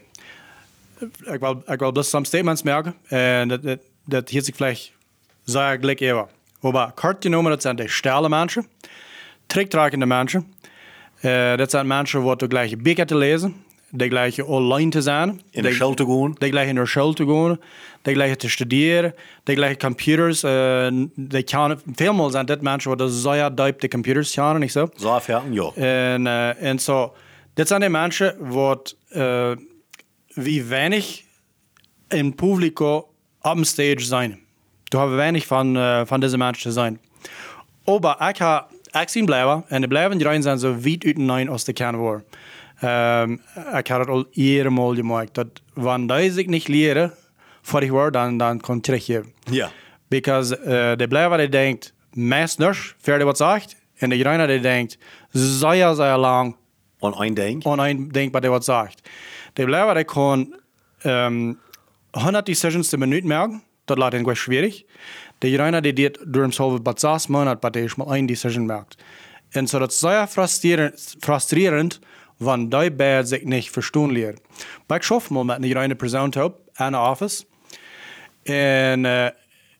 Ik 1.23 1.39
wil, 1.39 1.63
ik 1.67 1.79
wil 1.79 1.93
dus 1.93 2.09
some 2.09 2.25
statements 2.25 2.61
merken. 2.63 2.95
En 3.07 3.47
dat, 3.47 3.63
dat, 3.63 3.79
dat 4.05 4.29
hier 4.29 4.43
zich 4.43 4.55
vielleicht 4.55 4.91
sehr 5.45 5.77
gleich 5.79 5.99
eher. 5.99 6.27
Aber 6.61 6.91
kort 6.95 7.23
genomen, 7.23 7.51
dat 7.51 7.61
zijn 7.61 7.75
de 7.75 7.87
stelle 7.87 8.29
mensen. 8.29 8.67
Tricktragende 9.45 10.05
mensen. 10.05 10.53
Uh, 11.21 11.55
dat 11.55 11.69
zijn 11.69 11.87
mensen 11.87 12.23
die 12.23 12.35
de 12.35 12.47
gleiche 12.47 12.77
Bücher 12.77 13.05
te 13.05 13.15
lezen. 13.15 13.55
De 13.89 14.07
gleiche 14.07 14.45
online 14.45 14.89
te 14.89 15.01
zijn. 15.01 15.41
In 15.51 15.63
de 15.63 15.73
school 15.73 15.93
te 15.93 16.05
gaan. 16.05 16.35
De 16.37 16.47
gleiche 16.47 16.73
naar 16.73 16.87
school 16.87 17.13
te 17.13 17.25
gaan. 17.25 17.59
De 18.01 18.13
gleiche 18.13 18.35
te 18.35 18.49
studeren. 18.49 19.15
De 19.43 19.53
gleiche 19.53 19.77
computers. 19.77 20.43
Uh, 20.43 20.51
de 21.15 21.43
kan, 21.43 21.81
veelmaal 21.95 22.29
zijn 22.29 22.45
dit 22.45 22.61
mensen 22.61 22.97
die 22.97 23.09
zeer 23.09 23.55
diep 23.55 23.79
de 23.79 23.87
computers 23.87 24.33
kennen, 24.33 24.59
niet 24.59 24.71
zo? 24.71 24.89
So, 24.95 25.19
ja, 25.27 25.43
ja. 25.49 25.71
En, 25.75 26.25
uh, 26.25 26.63
en 26.63 26.79
zo, 26.79 27.13
dit 27.53 27.67
zijn 27.67 27.81
de 27.81 27.89
mensen 27.89 28.35
wat 28.39 28.95
uh, 29.09 29.51
wie 30.27 30.63
weinig 30.63 31.21
in 32.07 32.35
publico 32.35 33.13
op 33.41 33.57
een 33.57 33.65
stage 33.65 33.99
zijn. 33.99 34.39
Du 34.91 34.97
hebben 34.97 35.15
weinig 35.15 35.45
van, 35.45 35.77
uh, 35.77 36.01
van 36.05 36.19
deze 36.19 36.37
mensen 36.37 36.71
zijn. 36.71 37.01
Maar 38.01 38.29
ik 38.29 38.37
ga 38.37 38.67
ik 39.01 39.09
zien 39.09 39.25
blijven 39.25 39.63
en 39.67 39.81
de 39.81 39.87
blijven 39.87 40.17
die 40.17 40.41
zijn 40.41 40.59
zo 40.59 40.75
wiet 40.75 41.05
uiteen 41.05 41.49
als 41.49 41.63
de 41.63 41.73
kan 41.73 41.95
worden. 41.95 42.25
Um, 42.83 43.41
ik 43.77 43.87
heb 43.87 43.99
het 43.99 44.07
al 44.07 44.25
eerder 44.31 44.71
gemaakt 44.95 45.33
dat 45.33 45.47
wanneer 45.73 46.37
ik 46.37 46.47
niet 46.47 46.67
leren 46.67 47.13
voor 47.61 47.83
ik 47.83 47.89
word, 47.89 48.13
dan, 48.13 48.37
dan 48.37 48.59
kan 48.59 48.77
ik 48.77 48.83
teruggeven. 48.83 49.33
Ja. 49.43 49.71
Because 50.07 50.59
uh, 50.59 50.65
de 50.95 51.07
blijven 51.07 51.37
die 51.37 51.49
denkt 51.49 51.93
meestens 52.13 52.95
verder 52.97 53.25
wat 53.25 53.37
zegt 53.37 53.75
en 53.95 54.09
de 54.09 54.19
greiner 54.19 54.47
die 54.47 54.59
denkt 54.59 54.97
zeer, 55.31 55.93
zeer 55.93 56.17
lang 56.17 56.55
On 56.99 57.21
een 57.21 57.33
ding. 57.33 57.65
oneindenkbaar 57.65 58.41
die 58.41 58.49
wat 58.49 58.65
zegt. 58.65 59.09
De 59.53 59.65
blijven 59.65 59.95
die 59.95 60.03
kan 60.03 60.55
um, 61.03 61.59
100 62.11 62.45
decisions 62.45 62.89
de 62.89 62.97
minuut 62.97 63.23
merken, 63.23 63.63
dat 63.95 64.11
laat 64.11 64.25
hen 64.25 64.35
schwierig. 64.35 64.83
De 65.37 65.53
greiner 65.53 65.81
die 65.81 65.93
dit 65.93 66.19
door 66.27 66.41
hemzelf 66.41 66.81
bij 66.81 66.93
zes 66.95 67.27
maanden, 67.27 67.59
bij 67.59 67.69
deze 67.69 67.95
maar 67.97 68.07
één 68.07 68.25
decision 68.25 68.65
merkt. 68.65 69.03
En 69.49 69.67
zo 69.67 69.79
dat 69.79 69.93
zeer 69.93 70.27
frustrerend, 70.27 71.15
frustrerend 71.19 71.99
wanneer 72.37 72.79
die 72.79 72.91
bij 72.91 73.23
zich 73.23 73.43
niet 73.43 73.69
verstaan 73.69 74.11
leren. 74.11 74.39
Maar 74.87 74.97
ik 74.97 75.03
schaf 75.03 75.29
mal 75.29 75.43
met 75.43 75.63
een 75.63 75.69
greiner 75.69 75.95
persoon 75.95 76.33
op 76.43 76.59
aan 76.73 76.91
de 76.91 76.97
office. 76.97 77.43
En 78.43 79.03
uh, 79.03 79.27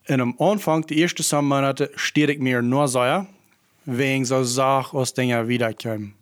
in 0.06 0.20
am 0.20 0.36
Anfang, 0.38 0.86
die 0.86 1.02
ersten 1.02 1.24
zwei 1.24 1.42
Monate, 1.42 1.92
stehe 1.96 2.32
ich 2.32 2.40
mir 2.40 2.62
nur 2.62 2.88
so, 2.88 3.26
wegen 3.86 4.26
so 4.26 4.44
Sachen 4.44 5.00
aus 5.00 5.14
Dingen 5.14 5.48
wiederkommen. 5.48 6.14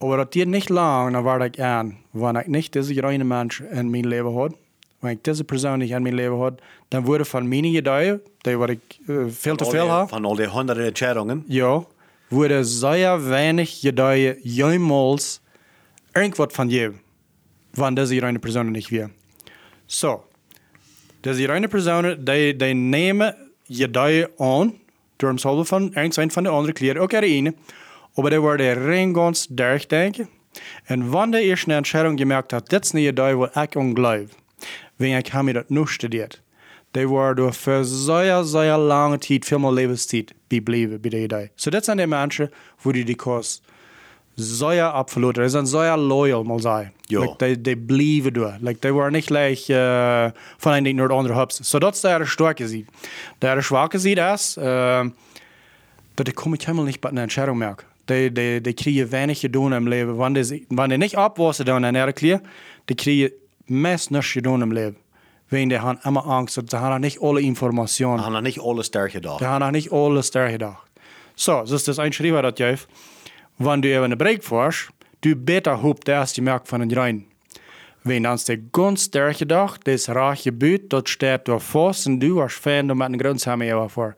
Aber 0.00 0.16
das 0.16 0.30
geht 0.30 0.48
nicht 0.48 0.70
lang, 0.70 1.12
dann 1.12 1.24
war 1.24 1.40
ich 1.40 1.62
an, 1.62 1.96
wenn 2.12 2.36
ich 2.36 2.46
nicht 2.46 2.74
diese 2.74 3.02
reine 3.02 3.24
Mensch 3.24 3.60
in 3.60 3.90
mein 3.90 4.04
Leben 4.04 4.34
hatte, 4.34 4.56
wenn 5.04 5.12
ich 5.12 5.22
diese 5.22 5.44
Person 5.44 5.78
nicht 5.78 5.92
in 5.92 6.02
mein 6.02 6.14
Leben 6.14 6.40
hatte, 6.40 6.56
dann 6.90 7.06
wurde 7.06 7.24
von 7.24 7.48
meinen 7.48 7.72
Gedanken, 7.72 8.20
die 8.44 8.58
war 8.58 8.70
ich 8.70 8.80
äh, 9.08 9.28
viel 9.28 9.56
zu 9.56 9.64
viel 9.66 9.88
habe, 9.88 10.10
Van 10.10 10.24
al 10.24 10.36
die 10.36 10.48
honderden 10.48 10.86
Entscheidungen. 10.86 11.44
ja, 11.48 11.84
wurde 12.30 12.64
sehr 12.64 13.30
wenig 13.30 13.80
Gedanken 13.82 14.36
jemals 14.42 15.40
irgendwas 16.14 16.52
von 16.52 16.68
jedem, 16.70 17.00
wenn 17.74 17.94
diese 17.94 18.20
reine 18.22 18.38
Person 18.38 18.72
nicht 18.72 18.90
wäre. 18.90 19.10
So, 19.86 20.24
diese 21.24 21.48
reine 21.48 21.68
Person, 21.68 22.24
die, 22.24 22.56
die 22.56 22.74
nehmen 22.74 23.32
Gedanken 23.68 24.28
an, 24.38 24.72
door 25.18 25.28
hemzelf 25.28 25.68
van 25.68 25.92
irgendein 25.94 26.30
van 26.30 26.42
de 26.42 26.48
andere 26.48 26.72
kleren, 26.72 27.02
ook 27.02 27.12
er 27.12 27.22
een, 27.22 27.56
aber 28.14 28.30
die 28.30 28.40
worden 28.40 28.74
rein 28.74 29.14
ganz 29.14 29.46
durchdenken. 29.46 30.28
En 30.84 31.10
wanneer 31.10 31.40
de 31.40 31.46
eerste 31.46 31.72
Entscheidung 31.72 32.18
gemerkt 32.18 32.50
hat, 32.50 32.70
dit 32.70 32.84
is 32.84 32.92
niet 32.92 33.06
Idee, 33.06 33.34
wo 33.34 33.44
ik 33.44 33.76
aan 33.76 33.94
geloof, 33.94 34.28
wenn 34.98 35.18
ich 35.18 35.32
habe 35.32 35.44
mir 35.44 35.54
das 35.54 35.70
nur 35.70 35.88
studiert, 35.88 36.42
die 36.94 37.08
waren 37.08 37.36
door 37.36 37.52
für 37.52 37.84
sehr, 37.84 38.44
sehr 38.44 38.78
lange 38.78 39.18
Zeit, 39.20 39.44
viel 39.44 39.58
mehr 39.58 39.72
Lebenszeit, 39.72 40.34
geblieben 40.48 41.00
bei 41.02 41.08
der 41.08 41.24
Idee. 41.24 41.50
So, 41.56 41.70
das 41.70 41.86
sind 41.86 41.98
die 41.98 42.06
Menschen, 42.06 42.48
wo 42.82 42.92
die 42.92 43.04
die 43.04 43.16
Kurs 43.16 43.62
sehr 44.36 44.92
absolut, 44.92 45.36
die 45.36 45.48
sind 45.48 45.66
sehr 45.66 45.96
loyal, 45.96 46.44
mal 46.44 46.60
sagen. 46.60 46.92
Ja. 47.08 47.20
Like, 47.20 47.38
die, 47.38 47.62
die 47.62 47.76
blieben 47.76 48.32
door. 48.32 48.56
Like, 48.60 48.80
die 48.80 48.94
waren 48.94 49.12
nicht 49.12 49.28
gleich 49.28 49.68
äh, 49.70 50.32
von 50.58 50.72
einem 50.72 50.84
Ding 50.84 50.96
naar 50.96 51.08
het 51.08 51.16
andere 51.16 51.36
Hubs. 51.36 51.58
So, 51.58 51.78
das 51.78 51.96
ist 51.96 52.04
der 52.04 52.26
starke 52.26 52.66
Sieg. 52.66 52.86
Der 53.40 53.62
schwache 53.62 53.98
Sieg 53.98 54.18
ist, 54.18 54.56
äh, 54.58 55.04
dat 56.14 56.28
ik 56.28 56.34
kom 56.34 56.54
ik 56.54 56.62
helemaal 56.62 56.84
niet 56.84 57.00
bij 57.00 57.10
een 57.10 57.18
Entscheidung 57.18 57.58
merken. 57.58 57.86
Die, 58.04 58.32
die, 58.32 58.60
die 58.60 58.72
krijgen 58.72 59.10
weinig 59.10 59.40
gedaan 59.40 59.72
im 59.72 59.88
Leben. 59.88 60.16
Wanneer 60.16 60.48
die, 60.48 60.64
wanneer 60.68 60.98
die 60.98 61.08
niet 61.08 61.16
opwassen 61.16 61.64
dan 61.64 61.84
en 61.84 61.94
er 61.94 62.12
klier, 62.12 62.40
die 62.84 62.96
krijgen 62.96 63.32
niks 63.66 64.32
gedaan 64.32 64.62
im 64.62 64.72
Leben. 64.72 64.96
Wenn 65.50 65.68
die 65.68 65.78
haben 65.78 65.98
immer 66.04 66.26
Angst, 66.26 66.54
sie 66.54 66.76
haben 66.78 67.00
nicht 67.00 67.22
alle 67.22 67.40
Informationen. 67.40 68.24
Han 68.24 68.34
har 68.34 68.42
nicht 68.42 68.60
alles 68.60 68.90
der 68.90 69.08
gedacht. 69.08 69.40
Die 69.40 69.46
haben 69.46 69.72
nicht 69.72 69.92
alles 69.92 70.30
da 70.30 70.50
gedacht. 70.50 70.88
So, 71.36 71.60
das 71.60 71.70
ist 71.70 71.88
das 71.88 71.98
ein 71.98 72.12
Schritt, 72.12 72.32
das 72.32 72.54
Jeff. 72.56 72.88
Wenn 73.58 73.82
du 73.82 73.88
eben 73.88 74.04
eine 74.04 74.16
Break 74.16 74.42
fährst, 74.42 74.88
du 75.20 75.36
besser 75.36 75.82
hoop 75.82 76.04
der 76.04 76.16
erste 76.16 76.42
Merk 76.42 76.66
von 76.66 76.80
den 76.80 76.92
rein. 76.96 77.26
Wenn 78.06 78.24
dann 78.24 78.38
der 78.46 78.58
ganz 78.58 79.10
der 79.10 79.32
gedacht, 79.32 79.80
das 79.84 80.10
reiche 80.10 80.52
Büt, 80.52 80.92
dort 80.92 81.08
steht 81.08 81.48
du 81.48 81.58
fast 81.58 82.06
und 82.06 82.20
du 82.20 82.42
hast 82.42 82.58
Fan, 82.58 82.86
du 82.86 82.94
mit 82.94 83.06
einem 83.06 83.18
Grundsamen 83.18 83.66
ja 83.66 83.88
vor. 83.88 84.14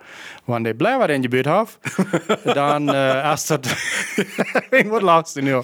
Wenn 0.47 0.65
der 0.65 0.75
bleiben 0.75 1.09
in 1.09 1.23
die 1.23 1.29
Büt 1.29 1.47
hat, 1.47 1.69
dann 2.45 2.89
äh, 2.89 2.93
erst 2.93 3.51
das. 3.53 3.61
Was 4.91 5.03
lachst 5.03 5.37
du 5.37 5.43
nur? 5.43 5.63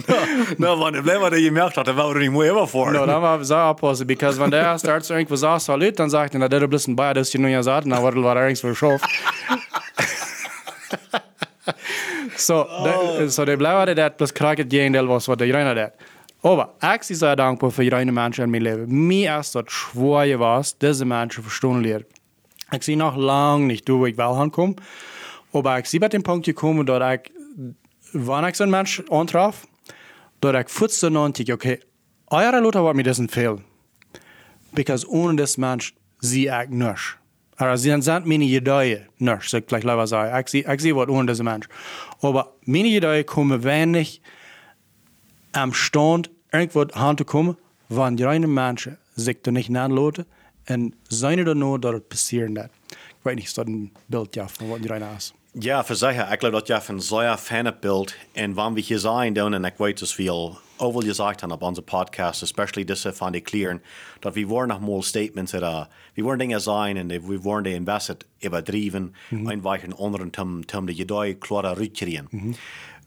Nou, 0.57 0.79
wanneer 0.79 1.03
blijven 1.03 1.31
dat 1.31 1.41
je 1.41 1.51
merkt 1.51 1.75
dat, 1.75 1.85
dan 1.85 1.97
wou 1.97 2.15
er 2.15 2.21
niet 2.21 2.31
meer 2.31 2.53
even 2.53 2.69
voor. 2.69 2.93
No, 2.93 3.07
dann 3.07 3.23
war 3.23 3.39
wir 3.39 3.45
sehr 3.45 3.69
oppassen, 3.69 4.07
because 4.07 4.39
wenn 4.39 4.51
der 4.51 4.79
starts 4.79 5.11
irgendwo 5.11 5.35
sagt, 5.35 5.63
salut, 5.63 5.99
dann 5.99 6.09
sagt 6.09 6.35
er, 6.35 6.39
na, 6.39 6.49
der 6.49 6.73
ist 6.73 6.87
ein 6.87 6.95
Bayer, 6.95 7.15
das 7.15 7.29
ist 7.29 7.39
nur 7.39 7.51
ja 7.51 7.61
na, 7.85 8.03
was 8.03 8.15
war 8.15 8.37
er 8.37 8.49
irgendwo 8.49 8.73
schafft. 8.73 9.05
Så, 12.37 12.69
det, 13.19 13.31
så 13.31 13.45
det 13.45 13.57
blev 13.57 13.87
det 13.87 14.11
plus 14.17 14.33
kraket 14.33 14.73
gäng 14.73 14.93
del 14.93 15.07
was 15.07 15.29
vad 15.29 15.39
det 15.39 15.47
gör 15.47 15.75
det. 15.75 15.91
Aber 16.45 16.71
jag 16.81 17.11
är 17.11 17.15
så 17.15 17.35
dankbar 17.35 17.71
för 17.71 17.83
reine 17.83 18.13
människor 18.13 18.45
i 18.45 18.47
mitt 18.47 18.63
liv. 18.63 18.89
Mir 18.89 19.31
är 19.31 19.37
det 19.63 19.71
svårt 19.71 20.39
was, 20.39 20.73
diese 20.75 21.05
Menschen 21.05 21.45
verstehen 21.45 21.83
lernen. 21.83 22.07
Ich 22.73 22.83
sehe 22.83 22.97
noch 22.97 23.17
lang 23.17 23.69
nicht, 23.69 23.87
du, 23.87 23.99
wo 23.99 24.07
ich 24.07 24.17
will 24.17 24.35
hinkommen. 24.35 24.77
Aber 25.53 25.79
ich 25.79 25.87
sehe 25.87 26.01
bei 26.01 26.09
dem 26.09 26.23
Punkt 26.23 26.47
gekommen, 26.47 26.87
dass 26.87 27.15
ich, 27.15 27.33
wenn 28.13 28.45
ich 28.49 28.57
so 28.57 28.65
einen 28.65 28.71
Mensch 28.71 29.03
antraf, 29.11 29.67
dass 30.41 30.61
ich 30.61 30.69
futze 30.69 31.11
nantig, 31.11 31.53
okay, 31.53 31.81
eure 32.31 32.61
Leute 32.61 32.83
wird 32.83 32.97
mir 32.97 33.05
das 33.05 33.21
fehlen. 33.31 33.65
Because 34.73 35.07
ohne 35.07 35.37
das 35.37 35.59
Mensch 35.59 35.95
sie 36.21 36.47
ich 36.49 36.69
nicht. 36.71 37.19
Also 37.57 37.83
sie 37.83 38.03
sind 38.03 38.27
meine 38.27 38.45
Ideen 38.45 39.07
nicht, 39.19 39.49
so 39.49 39.59
ich 39.59 39.67
gleich 39.67 39.85
lieber 39.85 40.07
sagen. 40.07 40.41
Ich 40.41 40.49
sehe, 40.49 40.75
ich 40.75 40.81
sehe 40.81 40.97
was 40.97 41.09
ohne 41.09 41.27
diesen 41.27 41.45
Mensch. 41.45 41.69
Aber 42.23 42.55
meine 42.65 42.89
Ideen 42.89 43.27
kommen 43.27 43.63
wenig 43.63 44.23
am 45.53 45.73
Stand, 45.73 46.31
irgendwo 46.53 46.85
hinzukommen, 46.93 47.57
wenn 47.89 48.17
die 48.17 48.25
reinen 48.25 48.53
Menschen 48.53 48.99
sich 49.15 49.43
da 49.43 49.51
nicht 49.51 49.71
nachlassen 49.71 50.27
und 50.69 50.95
seine 51.09 51.45
da 51.45 51.55
nur, 51.55 51.79
dass 51.79 51.95
es 51.95 52.03
passieren 52.09 52.57
wird. 52.57 52.71
Ich 52.91 53.25
weiß 53.25 53.35
nicht, 53.35 53.47
ist 53.47 53.59
das 53.59 53.67
ein 53.67 53.91
Bild 54.09 54.37
ja, 54.37 54.49
von 54.49 54.71
was 54.71 54.81
die 54.81 54.89
reinen 54.89 55.17
ist. 55.17 55.35
Ja, 55.55 55.85
voor 55.85 55.97
zeggen, 55.97 56.33
ik 56.33 56.41
geloof 56.41 56.63
dat 56.63 56.67
je 56.67 56.93
een 56.93 57.01
zeer 57.01 57.37
fijne 57.37 57.77
beeld 57.81 58.15
en 58.33 58.55
wanneer 58.55 58.75
we 58.75 58.81
hier 58.81 58.99
zijn, 58.99 59.33
dan 59.33 59.55
en 59.55 59.65
ik 59.65 59.75
weet 59.77 59.99
dus 59.99 60.15
veel 60.15 60.59
over 60.77 61.03
gezegd 61.03 61.41
hebben 61.41 61.59
op 61.59 61.63
onze 61.63 61.83
podcast, 61.83 62.43
especially 62.43 62.85
deze 62.85 63.13
van 63.13 63.33
die 63.33 63.41
kleren, 63.41 63.83
dat 64.21 64.35
we 64.35 64.47
worden 64.47 64.69
nog 64.69 64.89
mal 64.89 65.03
statements, 65.03 65.53
dat 65.53 65.63
uh, 65.63 65.85
we 66.15 66.23
worden 66.23 66.39
dingen 66.39 66.61
zijn 66.61 66.97
en 66.97 67.09
we 67.09 67.41
worden 67.41 67.63
die 67.63 67.75
invested 67.75 68.27
overdreven, 68.41 69.03
mm 69.03 69.39
-hmm. 69.39 69.51
einweichen 69.51 69.97
anderen 69.97 70.29
zum, 70.33 70.61
zum 70.67 70.87
die 70.87 70.97
jedoi 70.97 71.39
klare 71.39 71.75
rückkriegen. 71.75 72.27
Mm 72.31 72.41
-hmm. 72.41 72.55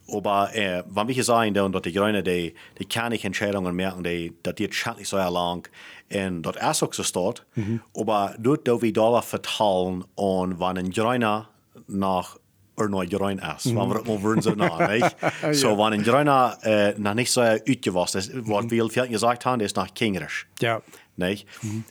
Aber 0.07 0.53
äh, 0.53 0.83
wenn 0.87 1.07
wir 1.07 1.23
sagen, 1.23 1.53
dann, 1.53 1.71
dass 1.71 1.81
die 1.81 1.93
Grünen 1.93 2.23
die, 2.23 2.53
die 2.77 2.85
keine 2.85 3.21
Entscheidungen 3.23 3.75
merken, 3.75 4.03
die, 4.03 4.33
dass 4.43 4.55
die 4.55 4.71
schändlich 4.71 5.09
so 5.09 5.17
lang 5.17 5.67
und 6.13 6.43
dort 6.43 6.57
erst 6.57 6.83
auch 6.83 6.93
so 6.93 7.03
steht, 7.03 7.43
mhm. 7.55 7.81
aber 7.95 8.35
dort, 8.37 8.67
da 8.67 8.79
wir 8.79 8.93
Dollar 8.93 9.23
verteilen 9.23 10.05
und 10.15 10.59
wenn 10.59 10.77
ein 10.77 10.91
Grüner 10.91 11.49
nach 11.87 12.37
er 12.77 12.89
nooit 12.89 13.11
Jeroen 13.11 13.39
is. 13.39 13.63
Mm. 13.63 13.75
Want 13.75 13.91
we 13.91 13.97
het 13.97 14.07
over 14.07 14.41
zo 14.41 14.53
na, 14.55 14.91
niet? 14.91 15.15
Zo, 15.51 15.75
wanneer 15.75 16.01
Jeroen 16.03 16.27
uh, 16.27 16.87
nog 16.97 17.13
niet 17.19 17.29
zo 17.29 17.41
uitgewassen 17.41 18.19
is, 18.19 18.29
wat 18.43 18.65
we 18.65 18.87
veel 18.87 19.07
gezegd 19.07 19.43
hebben, 19.43 19.61
is 19.61 19.73
nog 19.73 19.91
kinderisch. 19.93 20.45
Ja. 20.55 20.81
Niet? 21.13 21.45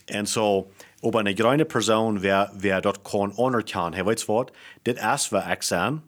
En 0.04 0.26
zo, 0.26 0.70
op 1.04 1.14
een 1.14 1.36
groene 1.36 1.64
persoon 1.64 2.20
wer, 2.20 2.50
wer 2.58 2.80
dat 2.80 3.02
kan 3.02 3.36
onderkennen, 3.36 3.92
hij 3.92 4.04
weet 4.04 4.24
wat, 4.24 4.52
dit 4.82 4.98
is 5.14 5.28
wat 5.28 5.44
ik 5.50 5.62
zijn. 5.62 6.02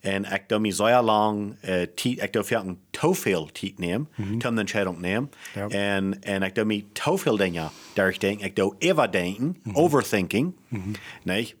En 0.00 0.24
ik 0.24 0.42
doe 0.46 0.58
me 0.58 0.70
zo 0.70 1.02
lang, 1.02 1.56
uh, 1.62 1.82
tijd, 1.82 2.22
ik 2.22 2.32
doe 2.32 2.44
veel 2.44 2.76
te 2.90 3.14
veel 3.14 3.46
tijd 3.52 3.78
nemen, 3.78 4.08
om 4.16 4.38
de 4.38 4.60
entscheidung 4.60 4.98
nemen. 4.98 5.30
Ja. 5.54 5.68
En, 5.68 6.22
en 6.22 6.42
ik 6.42 6.54
doe 6.54 6.64
me 6.64 6.84
te 6.92 7.18
veel 7.18 7.36
dingen 7.36 7.70
durchdenken. 7.94 8.46
Ik 8.46 8.56
doe 8.56 8.74
overdenken, 8.78 9.56
overthinking. 9.72 10.54
Nee? 11.22 11.54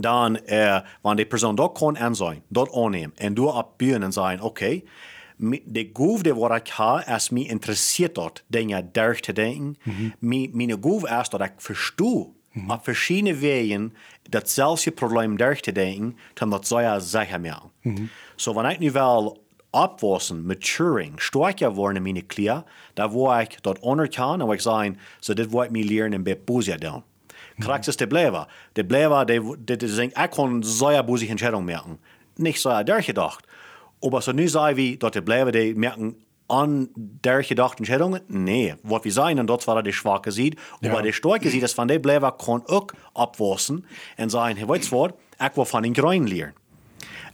dan 0.00 0.38
uh, 0.46 0.78
wanneer 1.00 1.22
die 1.22 1.26
persoon 1.26 1.54
dat 1.54 1.78
kan 1.78 1.98
aanzien, 1.98 2.42
dat 2.48 2.74
aannemen 2.74 3.12
en 3.16 3.34
door 3.34 3.54
op 3.54 3.72
buren 3.76 4.02
en 4.02 4.12
zeggen, 4.12 4.40
oké, 4.40 4.44
okay, 4.44 4.84
de 5.64 5.90
goede 5.92 6.34
wat 6.34 6.56
ik 6.56 6.72
heb, 6.76 7.16
is 7.16 7.30
me 7.30 7.46
interesseert 7.46 8.14
dat 8.14 8.42
dingen 8.46 8.88
daar 8.92 9.20
te 9.20 9.32
denken. 9.32 9.76
Mm 9.82 9.94
-hmm. 10.18 10.50
Mijn 10.52 10.78
goede 10.82 11.18
is 11.20 11.28
dat 11.28 11.40
ik 11.40 11.52
verstoe 11.56 12.28
-hmm. 12.60 12.70
op 12.70 12.84
verschillende 12.84 13.38
wegen 13.38 13.92
datzelfde 14.22 14.90
probleem 14.90 15.36
daar 15.36 15.60
te 15.60 15.72
denken, 15.72 16.16
dan 16.34 16.50
dat 16.50 16.66
zou 16.66 16.82
je 16.82 17.00
zeggen 17.00 17.40
meer. 17.40 17.62
Mm 17.82 17.96
-hmm. 17.96 18.08
So, 18.36 18.52
wanneer 18.52 18.72
ik 18.72 18.78
nu 18.78 18.90
wel 18.90 19.46
opwassen, 19.70 20.46
maturing, 20.46 21.22
sterker 21.22 21.72
worden 21.72 22.06
in 22.06 22.12
mijn 22.12 22.26
klier, 22.26 22.62
dan 22.94 23.10
wil 23.12 23.38
ik 23.38 23.62
dat 23.62 23.78
onderkennen 23.78 24.40
en 24.40 24.44
wil 24.46 24.54
ik 24.54 24.60
zeggen, 24.60 24.98
so 25.20 25.34
dit 25.34 25.50
wil 25.50 25.62
ik 25.62 25.70
me 25.70 25.84
leren 25.84 26.12
en 26.12 26.22
bij 26.22 26.40
boze 26.44 26.78
doen. 26.78 27.02
Kraxis 27.58 27.96
de 27.96 28.06
blijven. 28.06 28.46
De 28.72 28.86
blijven, 28.86 29.26
de, 29.26 29.76
de 29.76 29.88
zijn, 29.88 30.08
ik 30.08 30.30
kon 30.30 30.64
zeer 30.64 31.04
boze 31.04 31.28
Entscheidung 31.28 31.64
merken. 31.64 32.00
Niet 32.34 32.60
zo 32.60 32.82
durchgedacht. 32.82 33.46
Aber 34.04 34.20
so 34.22 34.32
nu 34.32 34.48
sagen 34.48 34.76
wir, 34.76 34.98
dass 34.98 35.10
die 35.12 35.20
blijven, 35.20 35.52
die 35.52 35.74
merken 35.74 36.14
an 36.48 36.88
durchgedachte 37.22 37.78
Entscheidungen? 37.78 38.20
Nee. 38.28 38.74
Was 38.82 39.04
wir 39.04 39.12
sagen, 39.12 39.38
und 39.40 39.46
das 39.50 39.66
war 39.66 39.82
die 39.82 39.92
schwache. 39.92 40.30
Aber 40.30 40.54
Ja. 40.80 41.02
die 41.02 41.12
starke 41.12 41.50
Seite 41.50 41.64
ist 41.64 41.74
von 41.74 41.88
den 41.88 42.00
blijven, 42.00 42.30
kann 42.38 42.62
auch 42.66 42.86
abwassen 43.14 43.84
und 44.18 44.30
sagen, 44.30 44.56
hey, 44.56 44.66
weißt 44.68 44.90
du 44.92 44.96
was, 44.96 45.12
ich 45.40 45.56
will 45.56 45.64
von 45.64 45.82
den 45.82 45.92
Grünen 45.94 46.26
lernen. 46.26 46.54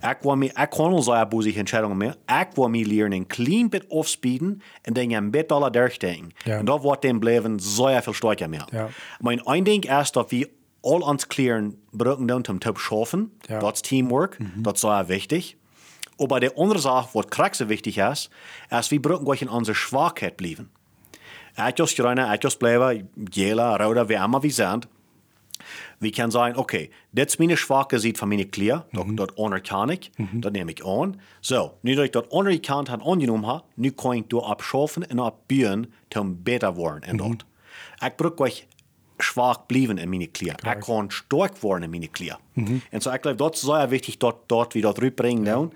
Ik 0.03 0.19
wil 0.23 0.37
me, 0.37 0.47
ik 0.47 0.71
kan 0.71 0.93
al 0.93 1.03
zeggen 1.03 1.29
boezige 1.29 1.59
entscheidungen 1.59 1.97
meer. 1.97 2.17
Ik 2.27 2.49
wil 2.55 2.69
me 2.69 2.85
leren 2.87 3.13
een 3.13 3.27
klein 3.27 3.69
bit 3.71 3.89
afspieden 3.91 4.61
en 4.83 4.93
dan 4.93 5.11
een 5.13 5.31
bit 5.31 5.53
alle 5.53 5.71
durchdenken. 5.71 6.33
Ja. 6.45 6.59
En 6.59 6.65
dat 6.65 6.83
wordt 6.83 7.03
dan 7.03 7.19
blijven 7.19 7.61
zeer 7.61 8.03
veel 8.03 8.13
sterker 8.13 8.49
meer. 8.49 8.67
Ja. 8.71 8.89
Mijn 9.21 9.43
einddenk 9.45 9.85
is 9.85 10.11
dat 10.13 10.31
we 10.31 10.51
al 10.81 11.01
ons 11.01 11.27
kleren 11.27 11.79
brauchen 11.91 12.27
dan 12.27 12.45
om 12.49 12.59
te 12.59 12.71
schaffen. 12.75 13.33
Ja. 13.41 13.59
Dat 13.59 13.75
is 13.75 13.81
teamwork. 13.81 14.37
Dat 14.57 14.75
is 14.75 14.81
zeer 14.81 15.05
wichtig. 15.07 15.55
Aber 16.19 16.41
die 16.41 16.57
andere 16.57 16.79
Sache, 16.79 17.09
was 17.13 17.27
kraxe 17.29 17.69
wichtig 17.69 17.99
ist, 17.99 18.31
ist, 18.71 18.91
wir 18.91 19.03
brauchen 19.03 19.37
in 19.39 19.49
unserer 19.49 19.75
Schwachheit 19.75 20.37
bleiben. 20.37 20.71
Etwas 21.57 21.99
reiner, 22.01 22.33
etwas 22.33 22.57
bleiben, 22.57 23.09
jela, 23.33 23.77
rauder, 23.77 24.09
wie 24.09 24.15
immer 24.15 24.43
wir 24.43 24.53
sind. 24.53 24.89
Wir 26.01 26.11
können 26.11 26.31
sagen, 26.31 26.59
okay, 26.59 26.91
das 27.13 27.29
ist 27.29 27.39
meine 27.39 27.57
schwache 27.57 27.99
Seite 27.99 28.19
von 28.19 28.29
meinen 28.29 28.51
Klier, 28.51 28.85
mhm. 28.93 29.17
dort 29.17 29.39
anerkenne 29.39 29.95
ich, 29.95 30.11
das 30.35 30.53
nehme 30.53 30.73
ich 30.73 30.85
an. 30.85 31.21
So, 31.41 31.79
nu 31.83 31.95
dass 31.95 32.05
ich 32.07 32.11
dort 32.11 32.33
anerkannt 32.33 32.91
habe, 32.91 33.05
angenommen 33.05 33.47
habe, 33.47 33.65
nu 33.77 33.91
kann 33.93 34.15
ich 34.15 34.25
dort 34.29 34.51
abschaffen 34.51 35.05
und 35.05 35.21
abbauen, 35.21 35.87
um 36.17 36.43
besser 36.43 36.77
werden 36.77 37.03
in 37.05 37.19
dort. 37.19 37.47
Ich 38.05 38.17
brauche 38.17 38.35
gleich 38.35 38.67
schwach 39.19 39.59
bleiben 39.59 39.99
in 39.99 40.11
meine 40.11 40.29
Klier. 40.29 40.57
Ich 40.63 40.87
kann 40.87 41.11
stark 41.11 41.63
werden 41.63 41.85
in 41.85 41.91
meine 41.91 42.09
Klier. 42.09 42.39
Und 42.93 43.03
so, 43.03 43.13
ich 43.13 43.23
glaube, 43.23 43.37
das 43.37 43.57
ist 43.57 43.67
sehr 43.67 43.91
wichtig, 43.91 44.19
dort, 44.19 44.45
dort 44.49 44.75
wieder 44.75 44.97
rüberbringen. 44.97 45.47
Ja. 45.47 45.69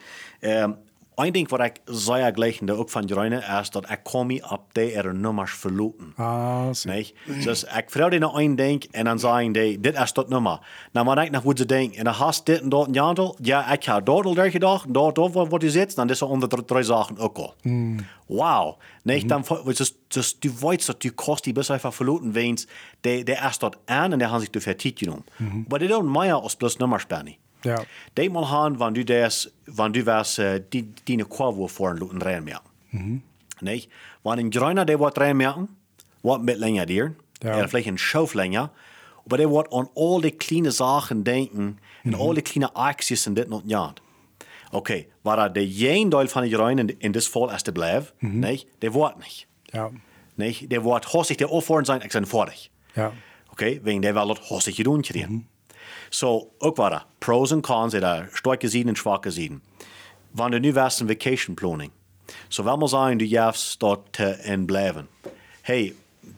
Ähm, 0.42 0.76
ein 1.18 1.32
Ding, 1.32 1.50
was 1.50 1.66
ich 1.66 1.72
sehr 1.86 2.32
gleich 2.32 2.62
auch 2.70 2.88
von 2.88 3.04
Reine 3.10 3.42
ist, 3.60 3.74
dass 3.74 3.82
ich 3.90 4.24
mich 4.24 4.44
ab 4.44 4.72
der 4.74 5.12
Nummers 5.12 5.50
verloten. 5.50 6.14
Ah, 6.16 6.72
so. 6.72 6.88
Nicht? 6.88 7.14
Dus 7.44 7.64
ik 7.64 7.90
vertel 7.90 8.10
die 8.10 8.20
nou 8.20 8.38
één 8.38 8.56
denk 8.56 8.84
en 8.84 9.04
dan 9.04 9.18
zeggen 9.18 9.52
die, 9.52 9.80
dit 9.80 9.98
is 9.98 10.12
dat 10.12 10.28
nummer. 10.28 10.60
Nou, 10.92 11.06
maar 11.06 11.24
ik 11.24 11.30
nog 11.30 11.42
wat 11.42 11.58
ze 11.58 11.66
denken. 11.66 11.98
En 11.98 12.04
dan 12.04 12.14
hast 12.14 12.46
dit 12.46 12.60
en 12.60 12.68
dat 12.68 12.86
een 12.86 13.00
aantal. 13.00 13.36
Ja, 13.42 13.72
ik 13.72 13.84
heb 13.84 14.04
dat 14.04 14.24
al 14.24 14.34
daar 14.34 14.50
gedacht. 14.50 14.86
En 14.86 14.92
dat, 14.92 15.14
dat 15.14 15.32
wat 15.32 15.62
je 15.62 15.70
zit. 15.70 15.94
Dan 15.94 16.10
is 16.10 16.20
er 16.20 16.28
onder 16.28 16.48
de 16.48 16.64
drie 16.64 16.82
zaken 16.82 17.18
ook 17.18 17.38
al. 17.38 17.54
Wow. 18.26 18.78
Nicht? 19.02 19.28
Dan, 19.28 19.44
dus, 19.64 19.94
dus 20.08 20.38
du 20.38 20.52
weißt, 20.60 20.86
dat 20.86 21.02
du 21.02 21.10
kost 21.10 21.44
die 21.44 21.52
bis 21.52 21.70
einfach 21.70 21.94
verloten 21.94 22.32
wens. 22.32 22.66
Die, 23.00 23.24
die 23.24 23.34
erst 23.34 23.60
dort 23.60 23.76
an 23.86 24.12
en 24.12 24.18
die 24.18 24.28
haben 24.28 24.40
sich 24.40 24.50
dafür 24.50 24.78
Zeit 24.78 24.98
genommen. 24.98 25.24
Aber 25.66 25.78
die 25.78 25.88
doen 25.88 26.12
mehr 26.12 26.36
als 26.36 26.56
bloß 26.56 26.78
Nummers 26.78 27.06
Benny. 27.06 27.38
Ja. 27.64 27.82
Denk 28.16 28.32
mal 28.32 28.44
aan, 28.44 28.78
wanneer 28.78 29.04
du 29.04 29.20
das, 29.20 29.50
wanneer 29.66 30.02
du 30.02 30.06
was, 30.06 30.38
uh, 30.38 30.58
die, 30.72 30.82
die 31.06 31.16
Kurve 31.24 31.68
vorn 31.68 31.98
luten 31.98 32.22
reinmerken. 32.22 32.68
Mhm. 32.90 33.22
Nicht? 33.60 33.90
Wanneer 34.22 34.44
een 34.44 34.50
Greiner, 34.50 34.84
der 34.84 34.98
wird 35.00 35.18
reinmerken, 35.18 35.68
wird 36.22 36.42
mit 36.42 36.58
länger 36.58 36.86
dir, 36.86 37.14
Ja. 37.42 37.58
ja. 37.58 37.68
vielleicht 37.68 37.88
ein 37.88 37.98
Schauf 37.98 38.34
länger, 38.34 38.70
aber 39.24 39.36
der 39.36 39.50
wird 39.50 39.72
an 39.72 39.88
all 39.96 40.20
die 40.22 40.30
kleinen 40.32 40.70
Sachen 40.72 41.24
denken, 41.24 41.78
und 42.04 42.14
all 42.14 42.34
die 42.34 42.42
kleinen 42.42 42.70
Acties 42.74 43.26
und 43.26 43.34
dit 43.34 43.48
und 43.48 43.66
ja. 43.68 43.94
Okay, 44.70 45.08
war 45.22 45.38
er 45.38 45.50
der 45.50 45.64
jen 45.66 46.10
Teil 46.10 46.28
von 46.28 46.42
den 46.42 46.52
Greiner 46.52 46.82
in, 46.82 46.88
in 46.88 47.12
das 47.12 47.26
Fall 47.26 47.50
erst 47.50 47.66
der 47.66 47.72
bleib, 47.72 48.12
nicht? 48.20 48.68
Der 48.82 48.94
wird 48.94 49.18
nicht. 49.18 49.46
Ja. 49.72 49.90
Nicht? 50.36 50.70
Der 50.70 50.84
wird 50.84 51.12
hossig 51.12 51.36
der 51.38 51.50
aufhören 51.50 51.84
sein, 51.84 52.02
ich 52.04 52.12
sein 52.12 52.26
vor 52.26 52.46
dich. 52.46 52.70
Ja. 52.94 53.12
Oké, 53.52 53.80
wegen 53.84 54.02
der 54.02 54.12
dat 54.12 54.50
hossig 54.50 54.76
doen 54.84 55.02
kriegen. 55.02 55.48
So, 56.08 56.50
ook 56.58 56.76
waar 56.76 56.90
dat. 56.90 57.06
Pros 57.18 57.50
en 57.50 57.60
cons, 57.60 57.92
er 57.92 58.28
sterk 58.32 58.60
gezien 58.60 58.88
en 58.88 58.96
zwak 58.96 59.22
gezien. 59.22 59.62
Wanneer 60.30 60.60
nu 60.60 60.72
was 60.72 61.00
een 61.00 61.08
vacation 61.08 61.54
planning. 61.54 61.90
So, 62.48 62.64
wel 62.64 62.76
maar 62.76 62.88
zijn, 62.88 63.18
du 63.18 63.24
juist 63.24 63.80
dat 63.80 64.00
te 64.10 64.38
in 64.42 64.66
blijven. 64.66 65.08
Hey, 65.60 65.94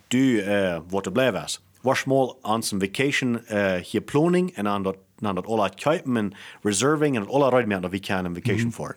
du, 0.08 0.18
uh, 0.18 0.78
wat 0.88 1.06
er 1.06 1.12
blijven 1.12 1.44
is. 1.44 1.60
was 1.80 2.04
mal 2.04 2.38
aan 2.42 2.62
zijn 2.62 2.80
vacation 2.80 3.40
uh, 3.50 3.74
hier 3.74 4.00
planning 4.00 4.54
en 4.54 4.68
aan 4.68 4.82
dat, 4.82 4.96
aan 5.20 5.34
dat 5.34 5.46
alle 5.46 5.74
kuipen 5.74 6.16
en 6.16 6.32
reserving 6.62 7.16
en 7.16 7.28
alle 7.28 7.48
rijden 7.48 7.68
met 7.68 7.82
dat 7.82 7.90
we 7.90 7.98
kunnen 7.98 8.24
een 8.24 8.34
vacation 8.34 8.72
voor. 8.72 8.94